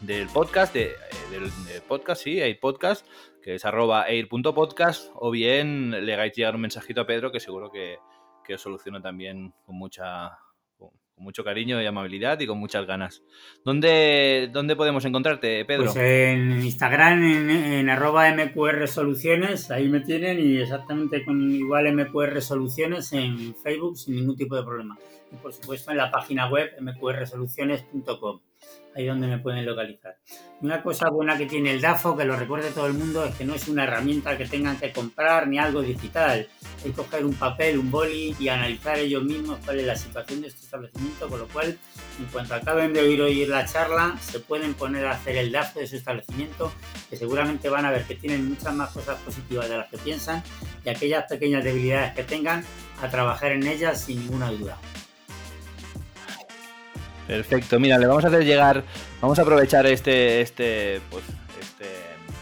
del 0.00 0.28
podcast, 0.28 0.74
de, 0.74 0.92
del, 1.30 1.50
podcast, 1.88 2.22
sí, 2.22 2.42
hay 2.42 2.52
podcast, 2.56 3.06
que 3.42 3.54
es 3.54 3.64
arroba 3.64 4.06
air.podcast, 4.06 5.10
o 5.14 5.30
bien 5.30 6.04
le 6.04 6.12
hagáis 6.12 6.34
llegar 6.34 6.54
un 6.54 6.60
mensajito 6.60 7.00
a 7.00 7.06
Pedro 7.06 7.32
que 7.32 7.40
seguro 7.40 7.72
que, 7.72 7.96
que 8.44 8.56
os 8.56 8.60
soluciona 8.60 9.00
también 9.00 9.54
con 9.64 9.76
mucha 9.76 10.38
mucho 11.22 11.44
cariño 11.44 11.80
y 11.80 11.86
amabilidad 11.86 12.38
y 12.40 12.46
con 12.46 12.58
muchas 12.58 12.86
ganas. 12.86 13.22
¿Dónde, 13.64 14.50
dónde 14.52 14.76
podemos 14.76 15.04
encontrarte, 15.04 15.64
Pedro? 15.64 15.92
Pues 15.92 15.96
en 15.96 16.62
Instagram, 16.62 17.22
en, 17.22 17.88
arroba 17.88 18.30
MQR 18.30 18.86
Soluciones, 18.88 19.70
ahí 19.70 19.88
me 19.88 20.00
tienen 20.00 20.38
y 20.40 20.58
exactamente 20.58 21.24
con 21.24 21.50
igual 21.50 21.92
MQR 21.94 22.40
Soluciones 22.42 23.12
en 23.12 23.54
Facebook 23.54 23.96
sin 23.96 24.16
ningún 24.16 24.36
tipo 24.36 24.56
de 24.56 24.62
problema. 24.62 24.98
Y 25.32 25.36
por 25.36 25.52
supuesto 25.52 25.90
en 25.90 25.96
la 25.96 26.10
página 26.10 26.48
web 26.48 26.70
mqrsoluciones.com 26.80 28.40
ahí 28.94 29.06
donde 29.06 29.26
me 29.26 29.38
pueden 29.38 29.64
localizar. 29.64 30.18
Una 30.60 30.82
cosa 30.82 31.08
buena 31.08 31.36
que 31.36 31.46
tiene 31.46 31.72
el 31.72 31.80
DAFO, 31.80 32.16
que 32.16 32.24
lo 32.24 32.36
recuerde 32.36 32.70
todo 32.70 32.86
el 32.86 32.92
mundo, 32.92 33.24
es 33.24 33.34
que 33.34 33.44
no 33.44 33.54
es 33.54 33.66
una 33.68 33.84
herramienta 33.84 34.36
que 34.36 34.46
tengan 34.46 34.78
que 34.78 34.92
comprar 34.92 35.48
ni 35.48 35.58
algo 35.58 35.82
digital. 35.82 36.46
Que 36.82 36.92
coger 36.92 37.24
un 37.24 37.34
papel, 37.34 37.78
un 37.78 37.90
boli 37.90 38.36
y 38.38 38.48
analizar 38.48 38.98
ellos 38.98 39.24
mismos 39.24 39.58
cuál 39.64 39.80
es 39.80 39.86
la 39.86 39.96
situación 39.96 40.42
de 40.42 40.48
este 40.48 40.60
establecimiento, 40.60 41.28
con 41.28 41.40
lo 41.40 41.48
cual, 41.48 41.78
en 42.18 42.26
cuanto 42.26 42.54
acaben 42.54 42.92
de 42.92 43.00
oír 43.00 43.22
oír 43.22 43.48
la 43.48 43.64
charla, 43.64 44.16
se 44.20 44.40
pueden 44.40 44.74
poner 44.74 45.06
a 45.06 45.12
hacer 45.12 45.36
el 45.36 45.50
DAFO 45.50 45.80
de 45.80 45.86
su 45.86 45.96
establecimiento, 45.96 46.72
que 47.08 47.16
seguramente 47.16 47.68
van 47.68 47.86
a 47.86 47.90
ver 47.90 48.04
que 48.04 48.14
tienen 48.14 48.48
muchas 48.48 48.74
más 48.74 48.90
cosas 48.90 49.18
positivas 49.20 49.68
de 49.68 49.78
las 49.78 49.88
que 49.90 49.98
piensan 49.98 50.42
y 50.84 50.90
aquellas 50.90 51.24
pequeñas 51.28 51.64
debilidades 51.64 52.14
que 52.14 52.24
tengan, 52.24 52.64
a 53.00 53.08
trabajar 53.08 53.52
en 53.52 53.66
ellas 53.66 54.00
sin 54.00 54.20
ninguna 54.20 54.50
duda. 54.50 54.78
Perfecto, 57.26 57.78
mira, 57.78 57.98
le 57.98 58.06
vamos 58.06 58.24
a 58.24 58.28
hacer 58.28 58.44
llegar, 58.44 58.84
vamos 59.20 59.38
a 59.38 59.42
aprovechar 59.42 59.86
este, 59.86 60.40
este, 60.40 61.00
pues, 61.10 61.24
este 61.60 61.86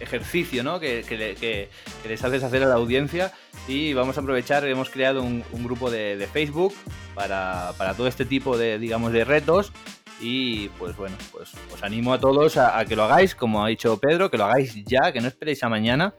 ejercicio 0.01 0.63
¿no? 0.65 0.81
que, 0.81 1.05
que, 1.07 1.69
les 2.09 2.25
haces 2.25 2.43
hacer 2.43 2.63
a 2.63 2.67
la 2.67 2.75
audiencia. 2.75 3.33
Y 3.69 3.93
vamos 3.93 4.17
a 4.17 4.21
aprovechar, 4.21 4.67
hemos 4.67 4.91
creado 4.91 5.23
un, 5.23 5.45
grupo 5.53 5.91
de, 5.91 6.27
Facebook 6.33 6.75
para, 7.15 7.73
para, 7.77 7.95
todo 7.95 8.07
este 8.07 8.25
tipo 8.25 8.57
de, 8.57 8.79
digamos, 8.79 9.13
de 9.13 9.25
retos. 9.25 9.73
Y 10.21 10.69
pues 10.71 10.97
bueno, 10.97 11.17
pues 11.33 11.51
os 11.73 11.83
animo 11.83 12.13
a 12.13 12.21
todos 12.21 12.57
a, 12.57 12.79
a 12.79 12.85
que 12.85 12.97
lo 12.97 13.05
hagáis, 13.05 13.35
como 13.35 13.65
ha 13.65 13.69
dicho 13.69 13.99
Pedro, 13.99 14.31
que 14.31 14.37
lo 14.37 14.45
hagáis 14.45 14.75
ya, 14.85 15.13
que 15.13 15.21
no 15.21 15.29
esperéis 15.29 15.63
a 15.63 15.69
mañana, 15.69 16.15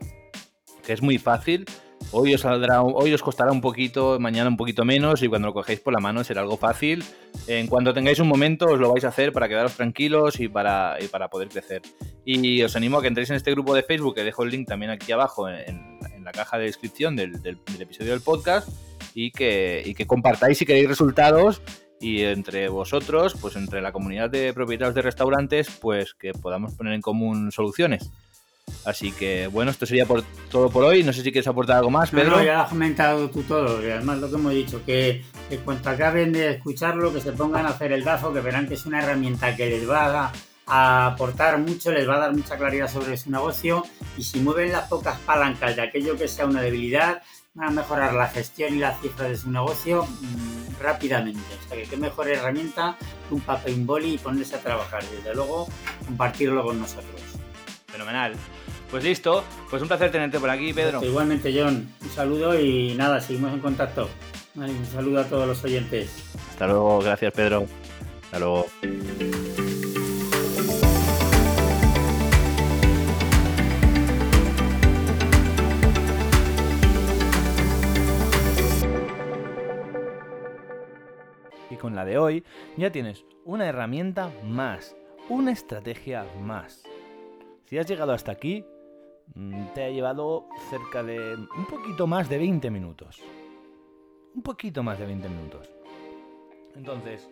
que 0.83 0.93
es 0.93 1.01
muy 1.01 1.19
fácil 1.19 1.65
Hoy 2.11 2.33
os, 2.33 3.21
costará 3.21 3.51
un 3.51 3.61
poquito, 3.61 4.19
mañana 4.19 4.49
un 4.49 4.57
poquito 4.57 4.83
menos 4.83 5.23
y 5.23 5.27
cuando 5.27 5.47
lo 5.47 5.53
cogéis 5.53 5.79
por 5.79 5.93
la 5.93 5.99
mano 5.99 6.23
será 6.23 6.41
algo 6.41 6.57
fácil. 6.57 7.03
En 7.47 7.67
cuanto 7.67 7.93
tengáis 7.93 8.19
un 8.19 8.27
momento 8.27 8.65
os 8.65 8.79
lo 8.79 8.91
vais 8.91 9.05
a 9.05 9.09
hacer 9.09 9.31
para 9.31 9.47
quedaros 9.47 9.73
tranquilos 9.75 10.39
y 10.39 10.47
para, 10.47 10.97
para 11.11 11.29
poder 11.29 11.49
crecer. 11.49 11.81
Y 12.25 12.61
os 12.63 12.75
animo 12.75 12.97
a 12.97 13.01
que 13.01 13.07
entréis 13.07 13.29
en 13.29 13.37
este 13.37 13.51
grupo 13.51 13.73
de 13.73 13.83
Facebook, 13.83 14.15
que 14.15 14.23
dejo 14.23 14.43
el 14.43 14.49
link 14.49 14.67
también 14.67 14.91
aquí 14.91 15.11
abajo 15.11 15.47
en, 15.47 15.99
la 16.23 16.31
caja 16.31 16.57
de 16.57 16.65
descripción 16.65 17.15
del, 17.15 17.35
episodio 17.79 18.11
del 18.11 18.21
podcast 18.21 18.69
y 19.15 19.31
que, 19.31 19.81
y 19.83 19.95
que 19.95 20.05
compartáis 20.05 20.57
si 20.57 20.65
queréis 20.65 20.87
resultados 20.87 21.61
y 22.01 22.23
entre 22.23 22.67
vosotros, 22.67 23.35
pues 23.39 23.55
entre 23.55 23.81
la 23.81 23.91
comunidad 23.91 24.29
de 24.29 24.53
propietarios 24.53 24.95
de 24.95 25.03
restaurantes, 25.03 25.69
pues 25.79 26.13
que 26.15 26.33
podamos 26.33 26.73
poner 26.73 26.93
en 26.93 27.01
común 27.01 27.51
soluciones. 27.51 28.11
Así 28.83 29.11
que 29.11 29.47
bueno, 29.47 29.69
esto 29.71 29.85
sería 29.85 30.05
por 30.05 30.23
todo 30.49 30.69
por 30.69 30.83
hoy. 30.83 31.03
No 31.03 31.13
sé 31.13 31.21
si 31.21 31.31
quieres 31.31 31.47
aportar 31.47 31.77
algo 31.77 31.91
más, 31.91 32.09
Pedro. 32.09 32.37
No, 32.37 32.43
ya 32.43 32.61
has 32.61 32.69
comentado 32.69 33.29
tú 33.29 33.43
todo. 33.43 33.85
Y 33.85 33.91
además 33.91 34.19
lo 34.19 34.29
que 34.29 34.35
hemos 34.35 34.53
dicho, 34.53 34.83
que, 34.85 35.23
que 35.49 35.57
cuanto 35.59 35.89
acaben 35.89 36.31
de 36.31 36.51
escucharlo, 36.51 37.13
que 37.13 37.21
se 37.21 37.31
pongan 37.31 37.65
a 37.65 37.69
hacer 37.69 37.91
el 37.91 38.03
DAFO, 38.03 38.33
que 38.33 38.41
verán 38.41 38.67
que 38.67 38.73
es 38.73 38.85
una 38.85 38.99
herramienta 38.99 39.55
que 39.55 39.69
les 39.69 39.89
va 39.89 40.31
a, 40.65 41.07
aportar 41.07 41.59
mucho, 41.59 41.91
les 41.91 42.07
va 42.07 42.15
a 42.15 42.19
dar 42.19 42.33
mucha 42.33 42.57
claridad 42.57 42.89
sobre 42.89 43.17
su 43.17 43.29
negocio. 43.29 43.83
Y 44.17 44.23
si 44.23 44.39
mueven 44.39 44.71
las 44.71 44.87
pocas 44.87 45.19
palancas 45.19 45.75
de 45.75 45.83
aquello 45.83 46.17
que 46.17 46.27
sea 46.27 46.45
una 46.45 46.61
debilidad, 46.61 47.21
van 47.53 47.67
a 47.67 47.71
mejorar 47.71 48.13
la 48.13 48.29
gestión 48.29 48.75
y 48.75 48.79
la 48.79 48.97
cifra 48.97 49.27
de 49.27 49.37
su 49.37 49.51
negocio 49.51 50.05
mm, 50.05 50.81
rápidamente. 50.81 51.41
O 51.65 51.67
sea 51.67 51.77
que 51.77 51.83
qué 51.83 51.97
mejor 51.97 52.29
herramienta 52.29 52.97
que 53.27 53.35
un 53.35 53.41
papel, 53.41 53.75
un 53.75 53.85
boli 53.85 54.13
y 54.15 54.17
ponerse 54.17 54.55
a 54.55 54.59
trabajar. 54.59 55.03
Desde 55.03 55.35
luego, 55.35 55.67
compartirlo 56.07 56.63
con 56.63 56.79
nosotros. 56.79 57.30
Fenomenal. 57.91 58.33
Pues 58.89 59.03
listo, 59.05 59.43
pues 59.69 59.81
un 59.81 59.87
placer 59.87 60.11
tenerte 60.11 60.37
por 60.39 60.49
aquí, 60.49 60.73
Pedro. 60.73 61.03
Igualmente, 61.03 61.53
John. 61.57 61.93
Un 62.01 62.09
saludo 62.09 62.59
y 62.59 62.93
nada, 62.95 63.21
seguimos 63.21 63.53
en 63.53 63.59
contacto. 63.59 64.09
un 64.55 64.85
saludo 64.85 65.21
a 65.21 65.23
todos 65.23 65.47
los 65.47 65.63
oyentes. 65.63 66.11
Hasta 66.49 66.67
luego, 66.67 66.99
gracias, 66.99 67.31
Pedro. 67.33 67.67
Hasta 68.23 68.39
luego. 68.39 68.65
Y 81.69 81.77
con 81.77 81.95
la 81.95 82.03
de 82.03 82.17
hoy 82.17 82.43
ya 82.75 82.91
tienes 82.91 83.23
una 83.45 83.67
herramienta 83.67 84.31
más, 84.43 84.97
una 85.29 85.53
estrategia 85.53 86.25
más. 86.41 86.83
Si 87.71 87.79
has 87.79 87.87
llegado 87.87 88.11
hasta 88.13 88.31
aquí, 88.31 88.63
Mm, 89.33 89.67
te 89.73 89.85
ha 89.85 89.89
llevado 89.89 90.47
cerca 90.69 91.03
de 91.03 91.35
un 91.35 91.65
poquito 91.69 92.05
más 92.05 92.27
de 92.27 92.37
20 92.37 92.69
minutos. 92.69 93.21
Un 94.35 94.41
poquito 94.41 94.83
más 94.83 94.99
de 94.99 95.05
20 95.05 95.29
minutos. 95.29 95.69
Entonces, 96.75 97.29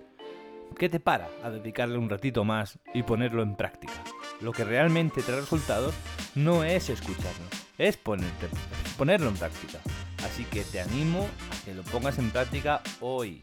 ¿qué 0.77 0.87
te 0.87 0.99
para 0.99 1.29
a 1.43 1.49
dedicarle 1.49 1.97
un 1.97 2.09
ratito 2.09 2.43
más 2.43 2.79
y 2.93 3.03
ponerlo 3.03 3.43
en 3.43 3.55
práctica? 3.55 3.93
Lo 4.41 4.53
que 4.53 4.63
realmente 4.63 5.21
trae 5.21 5.41
resultados 5.41 5.93
no 6.35 6.63
es 6.63 6.89
escucharlo, 6.89 7.45
es 7.77 7.97
ponerlo 7.97 9.29
en 9.29 9.35
práctica. 9.35 9.79
Así 10.23 10.45
que 10.45 10.63
te 10.63 10.79
animo 10.79 11.27
a 11.51 11.65
que 11.65 11.73
lo 11.73 11.83
pongas 11.83 12.17
en 12.17 12.31
práctica 12.31 12.81
hoy. 13.01 13.41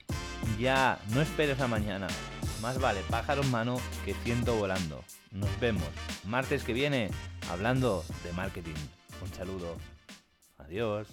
Ya, 0.58 0.98
no 1.14 1.20
esperes 1.20 1.60
a 1.60 1.68
mañana. 1.68 2.06
Más 2.62 2.80
vale 2.80 3.00
pájaro 3.10 3.42
en 3.42 3.50
mano 3.50 3.76
que 4.04 4.14
ciento 4.14 4.56
volando. 4.56 5.02
Nos 5.30 5.60
vemos 5.60 5.88
martes 6.24 6.64
que 6.64 6.72
viene 6.72 7.10
hablando 7.50 8.04
de 8.24 8.32
marketing. 8.32 8.74
Un 9.22 9.32
saludo. 9.34 9.76
Adiós. 10.58 11.08